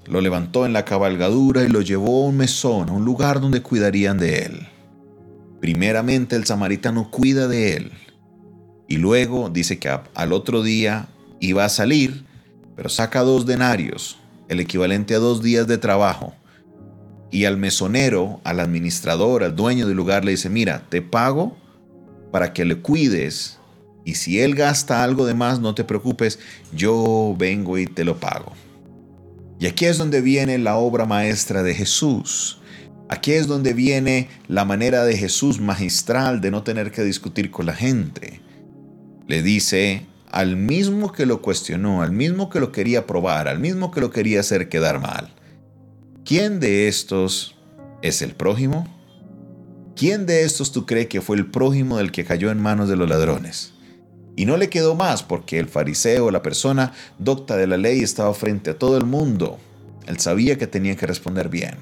lo 0.05 0.21
levantó 0.21 0.65
en 0.65 0.73
la 0.73 0.85
cabalgadura 0.85 1.65
y 1.65 1.69
lo 1.69 1.81
llevó 1.81 2.25
a 2.25 2.29
un 2.29 2.37
mesón, 2.37 2.89
a 2.89 2.93
un 2.93 3.05
lugar 3.05 3.41
donde 3.41 3.63
cuidarían 3.63 4.17
de 4.17 4.45
él. 4.45 4.69
Primeramente 5.61 6.37
el 6.37 6.45
samaritano 6.45 7.11
cuida 7.11 7.49
de 7.49 7.75
él 7.75 7.93
y 8.87 8.99
luego 8.99 9.51
dice 9.51 9.81
que 9.81 9.89
al 10.15 10.33
otro 10.33 10.63
día 10.63 11.09
iba 11.41 11.65
a 11.65 11.69
salir, 11.69 12.26
pero 12.77 12.89
saca 12.89 13.23
dos 13.23 13.47
denarios, 13.47 14.19
el 14.49 14.61
equivalente 14.61 15.15
a 15.15 15.19
dos 15.19 15.43
días 15.43 15.67
de 15.67 15.79
trabajo. 15.79 16.35
Y 17.31 17.47
al 17.47 17.57
mesonero, 17.57 18.41
al 18.45 18.61
administrador, 18.61 19.43
al 19.43 19.57
dueño 19.57 19.89
del 19.89 19.97
lugar 19.97 20.25
le 20.25 20.33
dice, 20.33 20.49
mira, 20.49 20.85
te 20.89 21.03
pago 21.03 21.57
para 22.31 22.53
que 22.53 22.65
le 22.65 22.77
cuides 22.77 23.59
y 24.07 24.15
si 24.15 24.41
él 24.41 24.55
gasta 24.55 25.03
algo 25.03 25.27
de 25.27 25.35
más, 25.35 25.59
no 25.59 25.75
te 25.75 25.83
preocupes, 25.83 26.39
yo 26.73 27.35
vengo 27.37 27.77
y 27.77 27.87
te 27.87 28.05
lo 28.05 28.21
pago. 28.21 28.53
Y 29.59 29.67
aquí 29.67 29.85
es 29.87 29.99
donde 29.99 30.21
viene 30.21 30.59
la 30.59 30.77
obra 30.77 31.07
maestra 31.07 31.65
de 31.65 31.75
Jesús. 31.75 32.61
Aquí 33.09 33.33
es 33.33 33.49
donde 33.49 33.73
viene 33.73 34.29
la 34.47 34.65
manera 34.65 35.05
de 35.05 35.17
Jesús 35.17 35.61
magistral 35.61 36.41
de 36.41 36.53
no 36.53 36.63
tener 36.63 36.93
que 36.93 37.03
discutir 37.03 37.51
con 37.51 37.67
la 37.67 37.75
gente. 37.75 38.41
Le 39.27 39.43
dice 39.43 40.07
al 40.37 40.57
mismo 40.57 41.13
que 41.13 41.25
lo 41.25 41.41
cuestionó, 41.41 42.03
al 42.03 42.13
mismo 42.13 42.51
que 42.51 42.61
lo 42.61 42.71
quería 42.71 43.07
probar, 43.07 43.49
al 43.49 43.59
mismo 43.59 43.91
que 43.91 44.03
lo 44.03 44.11
quería 44.11 44.41
hacer 44.41 44.69
quedar 44.69 45.01
mal. 45.01 45.33
¿Quién 46.27 46.61
de 46.61 46.89
estos 46.89 47.57
es 48.03 48.21
el 48.21 48.35
prójimo? 48.35 48.87
¿Quién 49.97 50.27
de 50.27 50.43
estos 50.43 50.73
tú 50.73 50.85
crees 50.85 51.07
que 51.07 51.23
fue 51.23 51.39
el 51.39 51.51
prójimo 51.51 51.97
del 51.97 52.13
que 52.13 52.27
cayó 52.27 52.51
en 52.51 52.61
manos 52.61 52.91
de 52.91 52.97
los 52.97 53.09
ladrones? 53.09 53.73
Y 54.37 54.45
no 54.45 54.59
le 54.59 54.69
quedó 54.69 54.95
más 54.95 55.23
porque 55.23 55.59
el 55.59 55.69
fariseo, 55.69 56.31
la 56.31 56.43
persona 56.43 56.93
docta 57.19 57.57
de 57.57 57.67
la 57.67 57.79
ley, 57.79 58.01
estaba 58.01 58.35
frente 58.35 58.73
a 58.73 58.79
todo 58.79 58.99
el 58.99 59.07
mundo. 59.07 59.59
Él 60.07 60.21
sabía 60.21 60.59
que 60.59 60.67
tenía 60.67 60.97
que 60.97 61.07
responder 61.07 61.49
bien. 61.49 61.77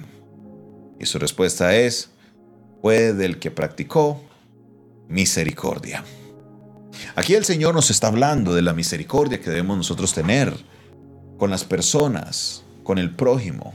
Y 1.00 1.06
su 1.06 1.18
respuesta 1.18 1.75
es, 1.75 2.11
fue 2.80 3.14
del 3.14 3.40
que 3.40 3.50
practicó 3.50 4.23
misericordia. 5.08 6.04
Aquí 7.16 7.34
el 7.34 7.44
Señor 7.44 7.74
nos 7.74 7.90
está 7.90 8.08
hablando 8.08 8.54
de 8.54 8.62
la 8.62 8.72
misericordia 8.72 9.40
que 9.40 9.50
debemos 9.50 9.76
nosotros 9.76 10.14
tener 10.14 10.54
con 11.38 11.50
las 11.50 11.64
personas, 11.64 12.64
con 12.82 12.98
el 12.98 13.10
prójimo. 13.10 13.74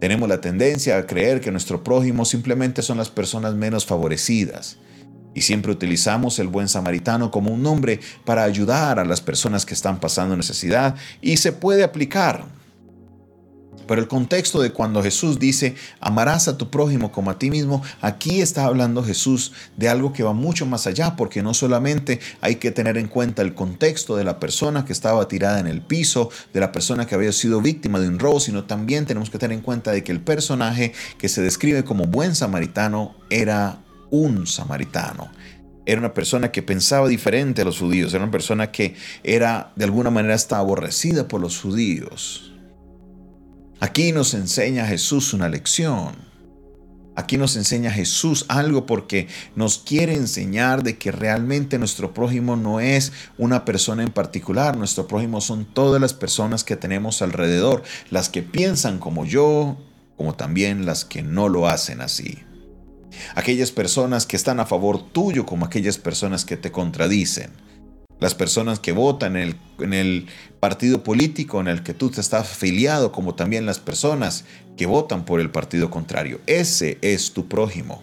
Tenemos 0.00 0.28
la 0.28 0.40
tendencia 0.40 0.98
a 0.98 1.06
creer 1.06 1.40
que 1.40 1.50
nuestro 1.50 1.82
prójimo 1.82 2.24
simplemente 2.24 2.82
son 2.82 2.98
las 2.98 3.10
personas 3.10 3.54
menos 3.54 3.86
favorecidas 3.86 4.76
y 5.34 5.42
siempre 5.42 5.72
utilizamos 5.72 6.38
el 6.38 6.48
buen 6.48 6.68
samaritano 6.68 7.30
como 7.30 7.52
un 7.52 7.62
nombre 7.62 8.00
para 8.24 8.44
ayudar 8.44 8.98
a 8.98 9.04
las 9.04 9.20
personas 9.20 9.66
que 9.66 9.74
están 9.74 10.00
pasando 10.00 10.36
necesidad 10.36 10.94
y 11.20 11.36
se 11.36 11.52
puede 11.52 11.84
aplicar. 11.84 12.44
Pero 13.86 14.00
el 14.00 14.08
contexto 14.08 14.60
de 14.60 14.72
cuando 14.72 15.02
Jesús 15.02 15.38
dice, 15.38 15.74
amarás 16.00 16.48
a 16.48 16.56
tu 16.58 16.70
prójimo 16.70 17.12
como 17.12 17.30
a 17.30 17.38
ti 17.38 17.50
mismo, 17.50 17.82
aquí 18.00 18.40
está 18.40 18.64
hablando 18.64 19.04
Jesús 19.04 19.52
de 19.76 19.88
algo 19.88 20.12
que 20.12 20.22
va 20.22 20.32
mucho 20.32 20.66
más 20.66 20.86
allá, 20.86 21.16
porque 21.16 21.42
no 21.42 21.54
solamente 21.54 22.20
hay 22.40 22.56
que 22.56 22.70
tener 22.70 22.96
en 22.98 23.08
cuenta 23.08 23.42
el 23.42 23.54
contexto 23.54 24.16
de 24.16 24.24
la 24.24 24.40
persona 24.40 24.84
que 24.84 24.92
estaba 24.92 25.28
tirada 25.28 25.60
en 25.60 25.66
el 25.66 25.82
piso, 25.82 26.30
de 26.52 26.60
la 26.60 26.72
persona 26.72 27.06
que 27.06 27.14
había 27.14 27.32
sido 27.32 27.60
víctima 27.60 28.00
de 28.00 28.08
un 28.08 28.18
robo, 28.18 28.40
sino 28.40 28.64
también 28.64 29.06
tenemos 29.06 29.30
que 29.30 29.38
tener 29.38 29.56
en 29.56 29.62
cuenta 29.62 29.92
de 29.92 30.02
que 30.02 30.12
el 30.12 30.20
personaje 30.20 30.92
que 31.18 31.28
se 31.28 31.42
describe 31.42 31.84
como 31.84 32.06
buen 32.06 32.34
samaritano 32.34 33.14
era 33.30 33.78
un 34.10 34.46
samaritano. 34.46 35.30
Era 35.86 36.00
una 36.00 36.14
persona 36.14 36.50
que 36.50 36.62
pensaba 36.62 37.08
diferente 37.08 37.62
a 37.62 37.64
los 37.64 37.78
judíos, 37.78 38.14
era 38.14 38.22
una 38.22 38.32
persona 38.32 38.70
que 38.70 38.94
era 39.22 39.72
de 39.76 39.84
alguna 39.84 40.10
manera 40.10 40.34
hasta 40.34 40.56
aborrecida 40.56 41.28
por 41.28 41.40
los 41.40 41.60
judíos. 41.60 42.53
Aquí 43.80 44.12
nos 44.12 44.34
enseña 44.34 44.86
Jesús 44.86 45.34
una 45.34 45.48
lección. 45.48 46.34
Aquí 47.16 47.36
nos 47.36 47.56
enseña 47.56 47.92
Jesús 47.92 48.44
algo 48.48 48.86
porque 48.86 49.28
nos 49.54 49.78
quiere 49.78 50.14
enseñar 50.14 50.82
de 50.82 50.98
que 50.98 51.12
realmente 51.12 51.78
nuestro 51.78 52.12
prójimo 52.12 52.56
no 52.56 52.80
es 52.80 53.12
una 53.38 53.64
persona 53.64 54.02
en 54.02 54.10
particular, 54.10 54.76
nuestro 54.76 55.06
prójimo 55.06 55.40
son 55.40 55.64
todas 55.64 56.00
las 56.00 56.12
personas 56.12 56.64
que 56.64 56.74
tenemos 56.74 57.22
alrededor, 57.22 57.84
las 58.10 58.28
que 58.28 58.42
piensan 58.42 58.98
como 58.98 59.24
yo, 59.24 59.76
como 60.16 60.34
también 60.34 60.86
las 60.86 61.04
que 61.04 61.22
no 61.22 61.48
lo 61.48 61.68
hacen 61.68 62.00
así. 62.00 62.42
Aquellas 63.36 63.70
personas 63.70 64.26
que 64.26 64.36
están 64.36 64.58
a 64.58 64.66
favor 64.66 65.00
tuyo 65.12 65.46
como 65.46 65.66
aquellas 65.66 65.98
personas 65.98 66.44
que 66.44 66.56
te 66.56 66.72
contradicen. 66.72 67.52
Las 68.24 68.34
personas 68.34 68.80
que 68.80 68.92
votan 68.92 69.36
en 69.36 69.92
el, 69.92 70.26
partido 70.58 71.02
político 71.02 71.60
en 71.60 71.68
el 71.68 71.82
que 71.82 71.92
tú 71.92 72.08
te 72.08 72.22
estás 72.22 72.52
afiliado, 72.52 73.12
como 73.12 73.34
también 73.34 73.66
las 73.66 73.78
personas 73.78 74.46
que 74.78 74.86
votan 74.86 75.26
por 75.26 75.40
el 75.40 75.50
partido 75.50 75.90
contrario. 75.90 76.40
Ese 76.46 76.96
es 77.02 77.34
tu 77.34 77.48
prójimo. 77.48 78.02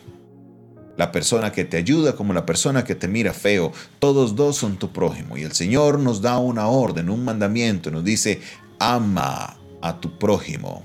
La 0.96 1.12
persona 1.12 1.51
que 1.51 1.66
te 1.66 1.78
ayuda 1.78 2.16
como 2.16 2.34
la 2.34 2.46
persona 2.46 2.84
que 2.84 2.94
te 2.94 3.08
mira 3.08 3.34
feo, 3.34 3.72
todos 3.98 4.36
dos 4.36 4.58
son 4.58 4.78
tu 4.78 4.92
prójimo. 4.94 5.40
Y 5.40 5.42
el 5.42 5.54
Señor 5.54 5.98
nos 5.98 6.22
da 6.22 6.38
una 6.38 6.68
orden, 6.68 7.10
un 7.10 7.25
mandamiento, 7.25 7.90
nos 7.90 8.04
dice, 8.04 8.42
ama 8.78 9.58
a 9.82 10.00
tu 10.00 10.20
prójimo. 10.20 10.84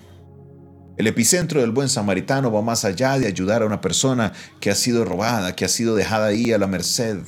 El 0.97 1.09
epicentro 1.09 1.61
del 1.61 1.73
buen 1.73 1.91
samaritano 1.91 2.51
va 2.51 2.63
más 2.63 2.87
allá 2.87 3.19
de 3.19 3.27
ayudar 3.27 3.61
a 3.61 3.67
una 3.67 3.83
persona 3.83 4.33
que 4.61 4.71
ha 4.71 4.75
sido 4.75 5.05
robada, 5.05 5.55
que 5.55 5.67
ha 5.67 5.69
sido 5.69 5.95
dejada 5.95 6.29
ahí 6.29 6.53
a 6.53 6.59
la 6.59 6.67
merced 6.67 7.19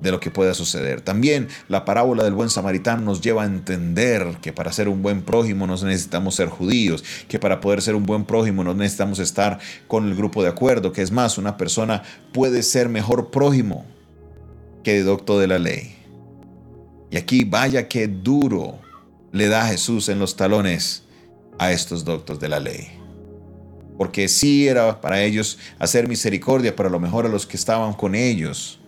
de 0.00 0.10
lo 0.10 0.20
que 0.20 0.30
pueda 0.30 0.54
suceder. 0.54 1.00
También 1.00 1.48
la 1.68 1.84
parábola 1.84 2.24
del 2.24 2.34
buen 2.34 2.50
samaritano 2.50 3.02
nos 3.02 3.20
lleva 3.20 3.42
a 3.42 3.46
entender 3.46 4.36
que 4.42 4.52
para 4.52 4.72
ser 4.72 4.88
un 4.88 5.02
buen 5.02 5.22
prójimo 5.22 5.66
no 5.66 5.74
necesitamos 5.74 6.34
ser 6.34 6.48
judíos, 6.48 7.04
que 7.28 7.38
para 7.38 7.60
poder 7.60 7.80
ser 7.80 7.94
un 7.94 8.04
buen 8.04 8.24
prójimo 8.24 8.64
no 8.64 8.74
necesitamos 8.74 9.18
estar 9.18 9.58
con 9.88 10.06
el 10.06 10.14
grupo 10.14 10.42
de 10.42 10.50
acuerdo, 10.50 10.92
que 10.92 11.02
es 11.02 11.10
más, 11.10 11.38
una 11.38 11.56
persona 11.56 12.02
puede 12.32 12.62
ser 12.62 12.88
mejor 12.88 13.30
prójimo 13.30 13.84
que 14.82 15.02
doctor 15.02 15.40
de 15.40 15.46
la 15.46 15.58
ley. 15.58 15.96
Y 17.10 17.16
aquí 17.16 17.44
vaya 17.44 17.88
que 17.88 18.08
duro 18.08 18.78
le 19.32 19.48
da 19.48 19.66
Jesús 19.66 20.08
en 20.08 20.18
los 20.18 20.36
talones 20.36 21.04
a 21.58 21.72
estos 21.72 22.04
doctos 22.04 22.38
de 22.40 22.48
la 22.48 22.60
ley. 22.60 22.88
Porque 23.96 24.28
sí 24.28 24.66
era 24.68 25.00
para 25.00 25.22
ellos 25.22 25.58
hacer 25.78 26.08
misericordia, 26.08 26.74
pero 26.74 26.88
a 26.88 26.92
lo 26.92 27.00
mejor 27.00 27.26
a 27.26 27.28
los 27.28 27.46
que 27.46 27.56
estaban 27.56 27.94
con 27.94 28.14
ellos, 28.14 28.80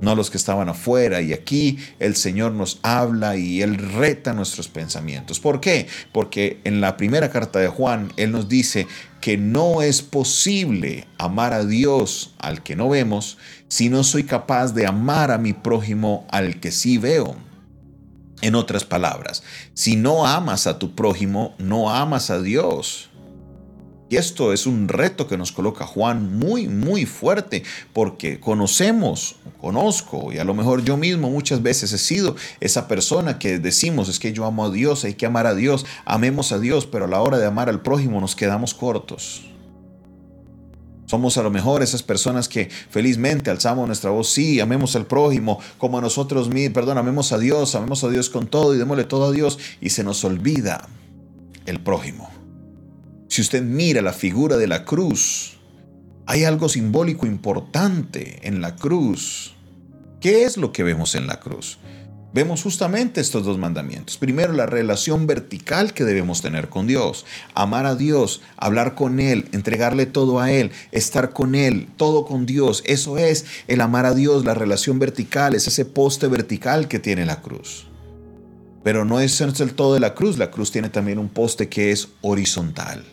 no 0.00 0.14
los 0.14 0.30
que 0.30 0.36
estaban 0.36 0.68
afuera. 0.68 1.20
Y 1.20 1.32
aquí 1.32 1.78
el 1.98 2.16
Señor 2.16 2.52
nos 2.52 2.78
habla 2.82 3.36
y 3.36 3.62
Él 3.62 3.76
reta 3.76 4.32
nuestros 4.32 4.68
pensamientos. 4.68 5.40
¿Por 5.40 5.60
qué? 5.60 5.86
Porque 6.12 6.60
en 6.64 6.80
la 6.80 6.96
primera 6.96 7.30
carta 7.30 7.58
de 7.58 7.68
Juan, 7.68 8.12
Él 8.16 8.32
nos 8.32 8.48
dice 8.48 8.86
que 9.20 9.36
no 9.36 9.82
es 9.82 10.02
posible 10.02 11.06
amar 11.18 11.52
a 11.52 11.64
Dios 11.64 12.34
al 12.38 12.62
que 12.62 12.76
no 12.76 12.88
vemos 12.88 13.38
si 13.68 13.88
no 13.88 14.04
soy 14.04 14.24
capaz 14.24 14.72
de 14.72 14.86
amar 14.86 15.30
a 15.30 15.38
mi 15.38 15.52
prójimo 15.52 16.26
al 16.30 16.60
que 16.60 16.70
sí 16.70 16.98
veo. 16.98 17.36
En 18.40 18.54
otras 18.54 18.84
palabras, 18.84 19.42
si 19.74 19.96
no 19.96 20.24
amas 20.24 20.68
a 20.68 20.78
tu 20.78 20.94
prójimo, 20.94 21.56
no 21.58 21.90
amas 21.90 22.30
a 22.30 22.40
Dios. 22.40 23.07
Y 24.10 24.16
esto 24.16 24.54
es 24.54 24.66
un 24.66 24.88
reto 24.88 25.26
que 25.28 25.36
nos 25.36 25.52
coloca 25.52 25.86
Juan 25.86 26.38
muy, 26.38 26.66
muy 26.66 27.04
fuerte, 27.04 27.62
porque 27.92 28.40
conocemos, 28.40 29.36
conozco, 29.60 30.32
y 30.32 30.38
a 30.38 30.44
lo 30.44 30.54
mejor 30.54 30.82
yo 30.82 30.96
mismo 30.96 31.28
muchas 31.28 31.62
veces 31.62 31.92
he 31.92 31.98
sido 31.98 32.34
esa 32.60 32.88
persona 32.88 33.38
que 33.38 33.58
decimos, 33.58 34.08
es 34.08 34.18
que 34.18 34.32
yo 34.32 34.46
amo 34.46 34.64
a 34.64 34.70
Dios, 34.70 35.04
hay 35.04 35.14
que 35.14 35.26
amar 35.26 35.46
a 35.46 35.54
Dios, 35.54 35.84
amemos 36.06 36.52
a 36.52 36.58
Dios, 36.58 36.86
pero 36.86 37.04
a 37.04 37.08
la 37.08 37.20
hora 37.20 37.38
de 37.38 37.46
amar 37.46 37.68
al 37.68 37.82
prójimo 37.82 38.18
nos 38.20 38.34
quedamos 38.34 38.72
cortos. 38.72 39.44
Somos 41.04 41.36
a 41.36 41.42
lo 41.42 41.50
mejor 41.50 41.82
esas 41.82 42.02
personas 42.02 42.48
que 42.48 42.68
felizmente 42.90 43.50
alzamos 43.50 43.86
nuestra 43.86 44.10
voz, 44.10 44.30
sí, 44.30 44.60
amemos 44.60 44.96
al 44.96 45.06
prójimo 45.06 45.58
como 45.76 45.98
a 45.98 46.02
nosotros 46.02 46.48
mismos, 46.48 46.74
perdón, 46.74 46.96
amemos 46.96 47.32
a 47.32 47.38
Dios, 47.38 47.74
amemos 47.74 48.04
a 48.04 48.08
Dios 48.08 48.30
con 48.30 48.46
todo 48.46 48.74
y 48.74 48.78
démosle 48.78 49.04
todo 49.04 49.26
a 49.26 49.32
Dios 49.32 49.58
y 49.80 49.90
se 49.90 50.04
nos 50.04 50.24
olvida 50.24 50.86
el 51.66 51.80
prójimo. 51.80 52.37
Si 53.38 53.42
usted 53.42 53.62
mira 53.62 54.02
la 54.02 54.12
figura 54.12 54.56
de 54.56 54.66
la 54.66 54.84
cruz, 54.84 55.58
hay 56.26 56.42
algo 56.42 56.68
simbólico 56.68 57.24
importante 57.24 58.40
en 58.42 58.60
la 58.60 58.74
cruz. 58.74 59.54
¿Qué 60.20 60.42
es 60.42 60.56
lo 60.56 60.72
que 60.72 60.82
vemos 60.82 61.14
en 61.14 61.28
la 61.28 61.38
cruz? 61.38 61.78
vemos 62.34 62.64
justamente 62.64 63.20
estos 63.20 63.44
dos 63.44 63.56
mandamientos. 63.56 64.16
Primero, 64.16 64.52
la 64.54 64.66
relación 64.66 65.28
vertical 65.28 65.94
que 65.94 66.02
debemos 66.02 66.42
tener 66.42 66.68
con 66.68 66.88
Dios. 66.88 67.26
Amar 67.54 67.86
a 67.86 67.94
Dios, 67.94 68.42
hablar 68.56 68.96
con 68.96 69.20
Él, 69.20 69.48
entregarle 69.52 70.06
todo 70.06 70.40
a 70.40 70.50
Él, 70.50 70.72
estar 70.90 71.30
con 71.30 71.54
Él, 71.54 71.86
todo 71.96 72.24
con 72.24 72.44
Dios. 72.44 72.82
Eso 72.86 73.18
es 73.18 73.46
el 73.68 73.80
amar 73.80 74.04
a 74.04 74.14
Dios, 74.14 74.44
la 74.44 74.54
relación 74.54 74.98
vertical, 74.98 75.54
es 75.54 75.68
ese 75.68 75.84
poste 75.84 76.26
vertical 76.26 76.88
que 76.88 76.98
tiene 76.98 77.24
la 77.24 77.40
cruz. 77.40 77.86
Pero 78.82 79.04
no 79.04 79.20
es 79.20 79.40
el 79.40 79.74
todo 79.74 79.94
de 79.94 80.00
la 80.00 80.14
cruz, 80.14 80.38
la 80.38 80.50
cruz 80.50 80.72
tiene 80.72 80.88
también 80.88 81.20
un 81.20 81.28
poste 81.28 81.68
que 81.68 81.92
es 81.92 82.08
horizontal. 82.20 83.04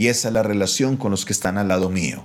Y 0.00 0.08
esa 0.08 0.28
es 0.28 0.34
la 0.34 0.42
relación 0.42 0.96
con 0.96 1.10
los 1.10 1.26
que 1.26 1.34
están 1.34 1.58
al 1.58 1.68
lado 1.68 1.90
mío, 1.90 2.24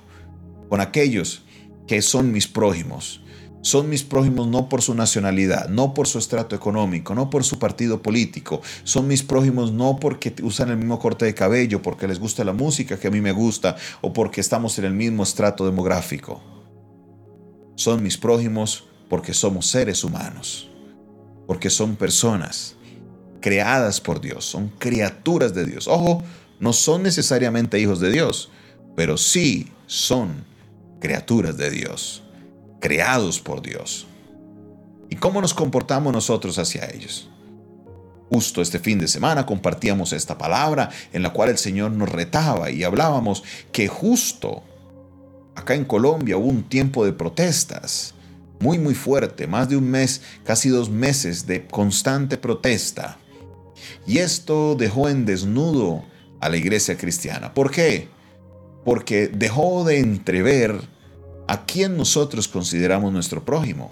con 0.70 0.80
aquellos 0.80 1.44
que 1.88 2.02
son 2.02 2.32
mis 2.32 2.48
prójimos, 2.48 3.20
son 3.64 3.90
mis 3.90 4.02
prójimos 4.02 4.48
no 4.48 4.70
por 4.70 4.82
su 4.82 4.96
nacionalidad, 4.96 5.68
no 5.68 5.94
por 5.94 6.08
su 6.08 6.18
estrato 6.18 6.56
económico, 6.56 7.14
no 7.14 7.30
por 7.30 7.44
su 7.44 7.60
partido 7.60 8.02
político. 8.02 8.62
Son 8.86 9.08
mis 9.08 9.24
prójimos 9.24 9.74
no 9.74 9.98
porque 10.00 10.34
usan 10.42 10.70
el 10.70 10.78
mismo 10.78 11.00
corte 11.00 11.26
de 11.26 11.34
cabello, 11.34 11.82
porque 11.82 12.08
les 12.08 12.18
gusta 12.18 12.46
la 12.46 12.54
música 12.54 12.98
que 12.98 13.10
a 13.10 13.12
mí 13.12 13.20
me 13.20 13.34
gusta 13.34 13.76
o 14.00 14.14
porque 14.14 14.40
estamos 14.40 14.80
en 14.80 14.86
el 14.86 14.94
mismo 14.94 15.24
estrato 15.24 15.66
demográfico. 15.66 16.42
Son 17.76 18.02
mis 18.02 18.18
prójimos 18.18 18.86
porque 19.10 19.34
somos 19.34 19.68
seres 19.68 20.02
humanos, 20.06 20.70
porque 21.46 21.70
son 21.70 21.98
personas 21.98 22.78
creadas 23.42 24.00
por 24.00 24.22
Dios, 24.22 24.46
son 24.46 24.70
criaturas 24.80 25.54
de 25.54 25.66
Dios. 25.66 25.90
Ojo, 25.90 26.24
no 26.60 26.74
son 26.74 27.04
necesariamente 27.04 27.80
hijos 27.80 28.00
de 28.00 28.12
Dios, 28.12 28.50
pero 28.96 29.18
sí 29.18 29.72
son 29.88 30.46
criaturas 31.00 31.58
de 31.58 31.70
Dios 31.70 32.24
creados 32.86 33.40
por 33.40 33.64
Dios. 33.64 34.06
¿Y 35.10 35.16
cómo 35.16 35.42
nos 35.42 35.56
comportamos 35.56 36.14
nosotros 36.14 36.60
hacia 36.60 36.86
ellos? 36.86 37.28
Justo 38.30 38.62
este 38.62 38.78
fin 38.78 39.00
de 39.00 39.08
semana 39.08 39.46
compartíamos 39.46 40.14
esta 40.14 40.38
palabra 40.38 40.92
en 41.12 41.24
la 41.24 41.34
cual 41.34 41.50
el 41.50 41.58
Señor 41.58 41.92
nos 41.92 42.10
retaba 42.10 42.70
y 42.70 42.84
hablábamos 42.84 43.44
que 43.72 43.88
justo 43.88 44.62
acá 45.56 45.74
en 45.74 45.86
Colombia 45.86 46.38
hubo 46.38 46.48
un 46.48 46.62
tiempo 46.62 47.06
de 47.06 47.14
protestas 47.14 48.14
muy 48.60 48.78
muy 48.78 48.94
fuerte, 48.94 49.48
más 49.48 49.68
de 49.68 49.78
un 49.78 49.90
mes, 49.90 50.22
casi 50.44 50.70
dos 50.70 50.90
meses 50.90 51.48
de 51.48 51.66
constante 51.66 52.38
protesta. 52.38 53.18
Y 54.06 54.20
esto 54.20 54.76
dejó 54.76 55.10
en 55.10 55.26
desnudo 55.26 56.04
a 56.46 56.50
la 56.50 56.58
iglesia 56.58 56.98
cristiana. 56.98 57.54
¿Por 57.54 57.72
qué? 57.72 58.08
Porque 58.84 59.28
dejó 59.28 59.84
de 59.84 60.00
entrever 60.00 60.80
a 61.48 61.66
quién 61.66 61.98
nosotros 61.98 62.48
consideramos 62.48 63.12
nuestro 63.12 63.44
prójimo. 63.44 63.92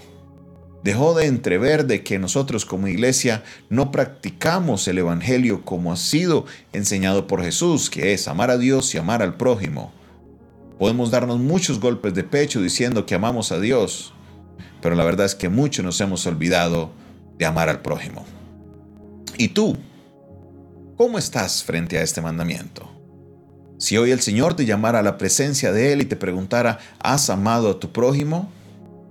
Dejó 0.84 1.16
de 1.16 1.28
entrever 1.28 1.86
de 1.86 2.04
que 2.04 2.20
nosotros 2.20 2.66
como 2.66 2.88
iglesia 2.88 3.44
no 3.70 3.92
practicamos 3.92 4.88
el 4.88 4.98
Evangelio 5.00 5.63
como 5.63 5.94
ha 5.94 5.98
sido 5.98 6.46
enseñado 6.74 7.26
por 7.26 7.42
Jesús, 7.42 7.89
que 7.89 8.13
es 8.13 8.28
amar 8.28 8.52
a 8.52 8.58
Dios 8.58 8.94
y 8.94 8.98
amar 8.98 9.22
al 9.22 9.36
prójimo. 9.36 9.92
Podemos 10.78 11.10
darnos 11.10 11.39
muchos 11.39 11.80
golpes 11.80 12.13
de 12.13 12.24
pecho 12.24 12.62
diciendo 12.62 13.06
que 13.06 13.16
amamos 13.16 13.52
a 13.52 13.60
Dios, 13.60 14.13
pero 14.82 14.96
la 14.96 15.06
verdad 15.06 15.26
es 15.26 15.36
que 15.36 15.50
muchos 15.50 15.86
nos 15.86 16.00
hemos 16.02 16.28
olvidado 16.28 16.92
de 17.38 17.46
amar 17.46 17.70
al 17.70 17.82
prójimo. 17.82 18.26
¿Y 19.38 19.50
tú? 19.50 19.78
¿Cómo 20.95 21.17
estás 21.17 21.63
frente 21.63 21.97
a 21.97 22.03
este 22.03 22.21
mandamiento? 22.21 22.88
Si 23.79 23.97
hoy 23.97 24.12
el 24.12 24.21
Señor 24.21 24.56
te 24.56 24.67
llamara 24.67 24.99
a 24.99 25.03
la 25.03 25.17
presencia 25.17 25.71
de 25.71 25.91
Él 25.91 26.01
y 26.01 26.06
te 26.06 26.15
preguntara, 26.15 26.77
¿has 26.99 27.32
amado 27.32 27.71
a 27.71 27.79
tu 27.79 27.91
prójimo? 27.91 28.51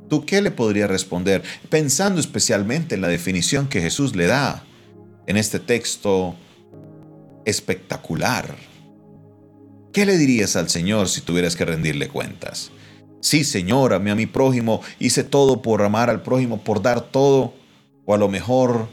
¿Tú 0.09 0.25
qué 0.25 0.41
le 0.43 0.53
podrías 0.53 0.89
responder? 0.89 1.43
Pensando 1.71 2.21
especialmente 2.21 2.95
en 2.95 3.01
la 3.01 3.09
definición 3.09 3.69
que 3.69 3.81
Jesús 3.81 4.15
le 4.15 4.29
da 4.29 4.63
en 5.27 5.37
este 5.37 5.59
texto 5.59 6.37
espectacular. 7.45 8.55
¿Qué 9.93 10.07
le 10.07 10.17
dirías 10.17 10.55
al 10.55 10.69
Señor 10.71 11.09
si 11.09 11.21
tuvieras 11.21 11.57
que 11.57 11.65
rendirle 11.65 12.07
cuentas? 12.07 12.71
Sí, 13.21 13.43
Señor, 13.43 13.93
amé 13.93 14.13
a 14.13 14.15
mi 14.15 14.27
prójimo, 14.27 14.83
hice 15.01 15.25
todo 15.25 15.63
por 15.63 15.83
amar 15.83 16.11
al 16.11 16.23
prójimo, 16.23 16.63
por 16.63 16.81
dar 16.81 17.01
todo, 17.01 17.55
o 18.05 18.15
a 18.15 18.19
lo 18.19 18.29
mejor 18.29 18.87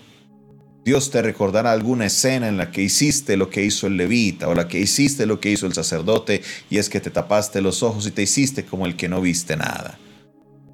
Dios 0.86 1.12
te 1.12 1.22
recordará 1.22 1.72
alguna 1.72 2.06
escena 2.06 2.48
en 2.48 2.58
la 2.58 2.72
que 2.72 2.82
hiciste 2.82 3.38
lo 3.38 3.50
que 3.50 3.64
hizo 3.64 3.88
el 3.88 3.98
levita 3.98 4.48
o 4.48 4.56
la 4.56 4.68
que 4.68 4.80
hiciste 4.80 5.26
lo 5.26 5.40
que 5.40 5.52
hizo 5.52 5.66
el 5.66 5.74
sacerdote 5.74 6.42
y 6.70 6.78
es 6.78 6.90
que 6.90 7.00
te 7.00 7.12
tapaste 7.12 7.62
los 7.62 7.84
ojos 7.84 8.08
y 8.08 8.12
te 8.12 8.24
hiciste 8.24 8.66
como 8.66 8.86
el 8.86 8.96
que 8.96 9.10
no 9.10 9.22
viste 9.22 9.58
nada. 9.58 10.00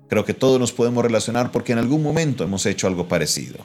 Creo 0.07 0.23
que 0.23 0.35
todos 0.35 0.59
nos 0.59 0.71
podemos 0.71 1.03
relacionar 1.03 1.51
porque 1.51 1.71
en 1.71 1.79
algún 1.79 2.03
momento 2.03 2.43
hemos 2.43 2.65
hecho 2.65 2.87
algo 2.87 3.07
parecido. 3.07 3.57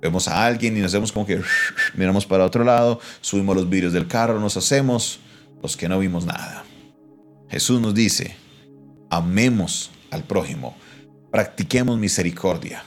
Vemos 0.00 0.26
a 0.26 0.44
alguien 0.44 0.76
y 0.76 0.80
nos 0.80 0.92
vemos 0.92 1.12
como 1.12 1.26
que 1.26 1.40
miramos 1.94 2.26
para 2.26 2.44
otro 2.44 2.64
lado, 2.64 3.00
subimos 3.20 3.54
los 3.54 3.68
vidrios 3.68 3.92
del 3.92 4.08
carro, 4.08 4.40
nos 4.40 4.56
hacemos 4.56 5.20
los 5.62 5.76
que 5.76 5.88
no 5.88 6.00
vimos 6.00 6.26
nada. 6.26 6.64
Jesús 7.48 7.80
nos 7.80 7.94
dice, 7.94 8.34
amemos 9.10 9.92
al 10.10 10.24
prójimo, 10.24 10.76
practiquemos 11.30 11.98
misericordia. 11.98 12.82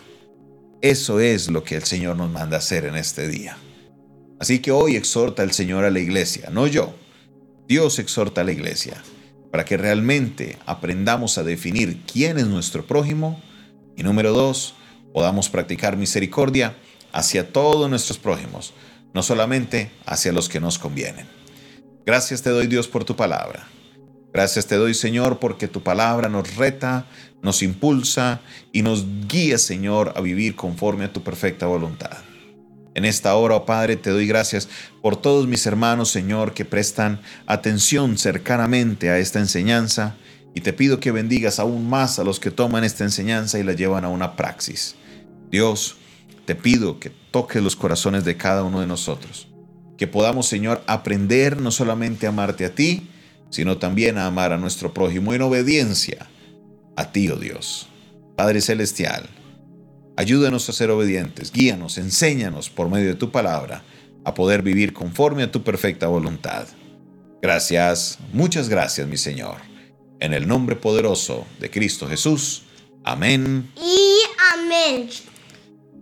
Eso 0.85 1.19
es 1.19 1.49
lo 1.49 1.63
que 1.63 1.75
el 1.77 1.83
Señor 1.83 2.15
nos 2.15 2.29
manda 2.29 2.57
hacer 2.57 2.85
en 2.85 2.93
este 2.95 3.27
día. 3.27 3.57
Así 4.39 4.59
que 4.59 4.69
hoy 4.69 4.95
exhorta 4.95 5.41
el 5.41 5.51
Señor 5.51 5.83
a 5.83 5.89
la 5.89 5.99
iglesia, 5.99 6.49
no 6.51 6.67
yo. 6.67 6.93
Dios 7.67 7.97
exhorta 7.97 8.41
a 8.41 8.43
la 8.43 8.51
iglesia 8.51 9.01
para 9.51 9.65
que 9.65 9.77
realmente 9.77 10.59
aprendamos 10.67 11.39
a 11.39 11.43
definir 11.43 12.03
quién 12.05 12.37
es 12.37 12.45
nuestro 12.45 12.85
prójimo 12.85 13.41
y 13.97 14.03
número 14.03 14.31
dos, 14.31 14.75
podamos 15.11 15.49
practicar 15.49 15.97
misericordia 15.97 16.75
hacia 17.11 17.51
todos 17.51 17.89
nuestros 17.89 18.19
prójimos, 18.19 18.75
no 19.11 19.23
solamente 19.23 19.89
hacia 20.05 20.33
los 20.33 20.49
que 20.49 20.59
nos 20.59 20.77
convienen. 20.77 21.25
Gracias 22.05 22.43
te 22.43 22.51
doy 22.51 22.67
Dios 22.67 22.87
por 22.87 23.05
tu 23.05 23.15
palabra. 23.15 23.67
Gracias 24.35 24.67
te 24.67 24.75
doy 24.75 24.93
Señor 24.93 25.39
porque 25.39 25.69
tu 25.69 25.81
palabra 25.81 26.27
nos 26.27 26.57
reta, 26.57 27.05
nos 27.41 27.63
impulsa 27.63 28.41
y 28.73 28.81
nos 28.81 29.05
guía 29.29 29.57
Señor 29.57 30.11
a 30.17 30.19
vivir 30.19 30.57
conforme 30.57 31.05
a 31.05 31.13
tu 31.13 31.23
perfecta 31.23 31.67
voluntad. 31.67 32.17
En 32.95 33.05
esta 33.05 33.33
hora, 33.35 33.55
oh 33.55 33.65
Padre, 33.65 33.95
te 33.95 34.09
doy 34.09 34.27
gracias 34.27 34.67
por 35.01 35.15
todos 35.15 35.47
mis 35.47 35.65
hermanos, 35.65 36.11
Señor, 36.11 36.53
que 36.53 36.65
prestan 36.65 37.21
atención 37.47 38.17
cercanamente 38.17 39.09
a 39.09 39.19
esta 39.19 39.39
enseñanza 39.39 40.17
y 40.53 40.59
te 40.59 40.73
pido 40.73 40.99
que 40.99 41.13
bendigas 41.13 41.57
aún 41.57 41.89
más 41.89 42.19
a 42.19 42.25
los 42.25 42.41
que 42.41 42.51
toman 42.51 42.83
esta 42.83 43.05
enseñanza 43.05 43.57
y 43.57 43.63
la 43.63 43.71
llevan 43.71 44.03
a 44.03 44.09
una 44.09 44.35
praxis. 44.35 44.95
Dios, 45.49 45.95
te 46.43 46.55
pido 46.55 46.99
que 46.99 47.09
toques 47.09 47.63
los 47.63 47.77
corazones 47.77 48.25
de 48.25 48.35
cada 48.35 48.63
uno 48.63 48.81
de 48.81 48.87
nosotros, 48.87 49.47
que 49.97 50.07
podamos, 50.07 50.45
Señor, 50.45 50.83
aprender 50.87 51.61
no 51.61 51.71
solamente 51.71 52.25
a 52.25 52.29
amarte 52.31 52.65
a 52.65 52.75
ti, 52.75 53.07
sino 53.49 53.77
también 53.77 54.17
a 54.17 54.25
amar 54.25 54.53
a 54.53 54.57
nuestro 54.57 54.93
prójimo 54.93 55.33
en 55.33 55.41
obediencia 55.41 56.27
a 56.95 57.11
ti, 57.11 57.29
oh 57.29 57.37
Dios. 57.37 57.87
Padre 58.35 58.61
Celestial, 58.61 59.29
Ayúdanos 60.17 60.69
a 60.69 60.73
ser 60.73 60.91
obedientes, 60.91 61.51
guíanos, 61.51 61.97
enséñanos 61.97 62.69
por 62.69 62.89
medio 62.89 63.09
de 63.09 63.15
tu 63.15 63.31
palabra 63.31 63.83
a 64.23 64.33
poder 64.33 64.61
vivir 64.61 64.93
conforme 64.93 65.43
a 65.43 65.51
tu 65.51 65.61
perfecta 65.61 66.07
voluntad. 66.07 66.67
Gracias, 67.41 68.17
muchas 68.31 68.69
gracias 68.69 69.09
mi 69.09 69.17
Señor. 69.17 69.57
En 70.21 70.33
el 70.33 70.47
nombre 70.47 70.77
poderoso 70.77 71.45
de 71.59 71.69
Cristo 71.69 72.07
Jesús. 72.07 72.63
Amén. 73.03 73.69
Y 73.75 74.21
amén. 74.53 75.09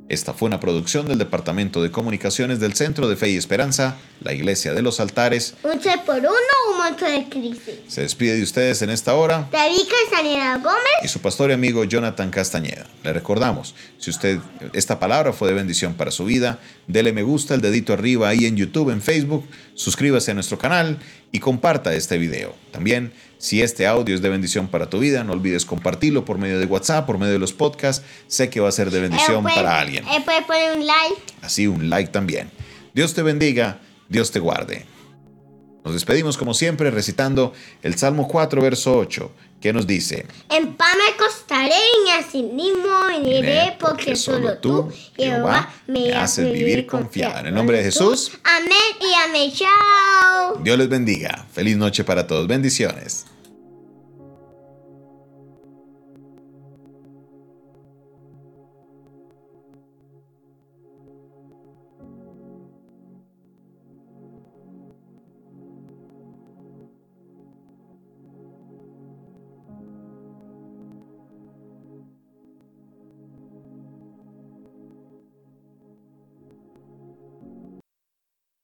Esta 0.10 0.34
fue 0.34 0.48
una 0.48 0.60
producción 0.60 1.08
del 1.08 1.18
Departamento 1.18 1.82
de 1.82 1.90
Comunicaciones 1.90 2.60
del 2.60 2.74
Centro 2.74 3.08
de 3.08 3.16
Fe 3.16 3.30
y 3.30 3.38
Esperanza, 3.38 3.96
la 4.22 4.34
Iglesia 4.34 4.74
de 4.74 4.82
los 4.82 5.00
Altares. 5.00 5.56
Un 5.64 5.82
C 5.82 5.92
por 6.06 6.18
uno, 6.18 6.30
un 6.72 6.78
monto 6.78 7.06
de 7.06 7.30
crisis. 7.30 7.76
Se 7.88 8.02
despide 8.02 8.36
de 8.36 8.44
ustedes 8.44 8.82
en 8.82 8.90
esta 8.90 9.16
hora. 9.16 9.48
David 9.50 9.82
Castañeda 9.90 10.58
Gómez. 10.58 10.82
Y 11.04 11.08
su 11.08 11.20
pastor 11.20 11.52
y 11.52 11.54
amigo 11.54 11.86
Jonathan 11.86 12.30
Castañeda. 12.32 12.86
Le 13.04 13.14
recordamos, 13.14 13.76
si 13.98 14.10
usted, 14.10 14.40
esta 14.74 15.00
palabra 15.00 15.32
fue 15.32 15.48
de 15.48 15.54
bendición 15.54 15.94
para 15.94 16.12
su 16.12 16.26
vida, 16.26 16.60
dele 16.88 17.14
me 17.14 17.24
gusta, 17.24 17.56
el 17.56 17.62
dedito 17.62 17.94
arriba 17.94 18.28
ahí 18.28 18.46
en 18.46 18.58
YouTube, 18.58 18.90
en 18.90 19.02
Facebook, 19.02 19.48
suscríbase 19.74 20.32
a 20.32 20.34
nuestro 20.34 20.58
canal 20.58 21.00
y 21.32 21.40
comparta 21.40 21.96
este 21.96 22.18
video. 22.18 22.56
También 22.72 23.14
si 23.44 23.62
este 23.62 23.86
audio 23.88 24.16
es 24.16 24.22
de 24.22 24.30
bendición 24.30 24.70
para 24.70 24.90
tu 24.90 25.00
vida, 25.00 25.26
no 25.26 25.34
olvides 25.34 25.66
compartirlo 25.66 26.24
por 26.24 26.38
medio 26.38 26.60
de 26.60 26.66
WhatsApp, 26.66 27.06
por 27.06 27.18
medio 27.18 27.34
de 27.34 27.40
los 27.40 27.52
podcasts. 27.52 28.06
Sé 28.28 28.50
que 28.50 28.62
va 28.62 28.70
a 28.70 28.72
ser 28.72 28.90
de 28.90 29.02
bendición 29.02 29.44
para 29.44 29.82
alguien. 29.82 30.08
Eh, 30.08 30.22
puede 30.24 30.44
poner 30.44 30.78
un 30.78 30.88
like. 30.88 31.22
Así, 31.42 31.68
un 31.68 31.90
like 31.90 32.10
también. 32.10 32.50
Dios 32.94 33.14
te 33.14 33.22
bendiga, 33.22 33.82
Dios 34.08 34.32
te 34.32 34.40
guarde. 34.40 34.86
Nos 35.84 35.94
despedimos 35.94 36.38
como 36.38 36.54
siempre 36.54 36.90
recitando 36.90 37.52
el 37.82 37.98
Salmo 37.98 38.30
4, 38.30 38.62
verso 38.62 38.98
8, 38.98 39.30
que 39.60 39.74
nos 39.74 39.88
dice, 39.88 40.26
En 40.50 40.76
paz 40.76 40.96
me 40.96 41.18
acostaré 41.54 41.76
y 42.06 42.10
así 42.12 42.44
mismo 42.44 43.10
iré 43.26 43.78
porque 43.80 44.16
solo 44.16 44.58
tú, 44.58 44.92
Jehová, 45.16 45.72
me 45.88 46.14
haces 46.14 46.52
vivir 46.52 46.86
confiado. 46.86 47.40
En 47.40 47.48
el 47.48 47.54
nombre 47.54 47.78
de 47.78 47.84
Jesús. 47.84 48.32
Amén 48.44 48.72
y 49.00 49.30
amén. 49.30 49.52
Chao. 49.52 50.60
Dios 50.64 50.78
les 50.78 50.90
bendiga. 50.90 51.46
Feliz 51.52 51.78
noche 51.78 52.04
para 52.04 52.26
todos. 52.28 52.48
Bendiciones. 52.48 53.26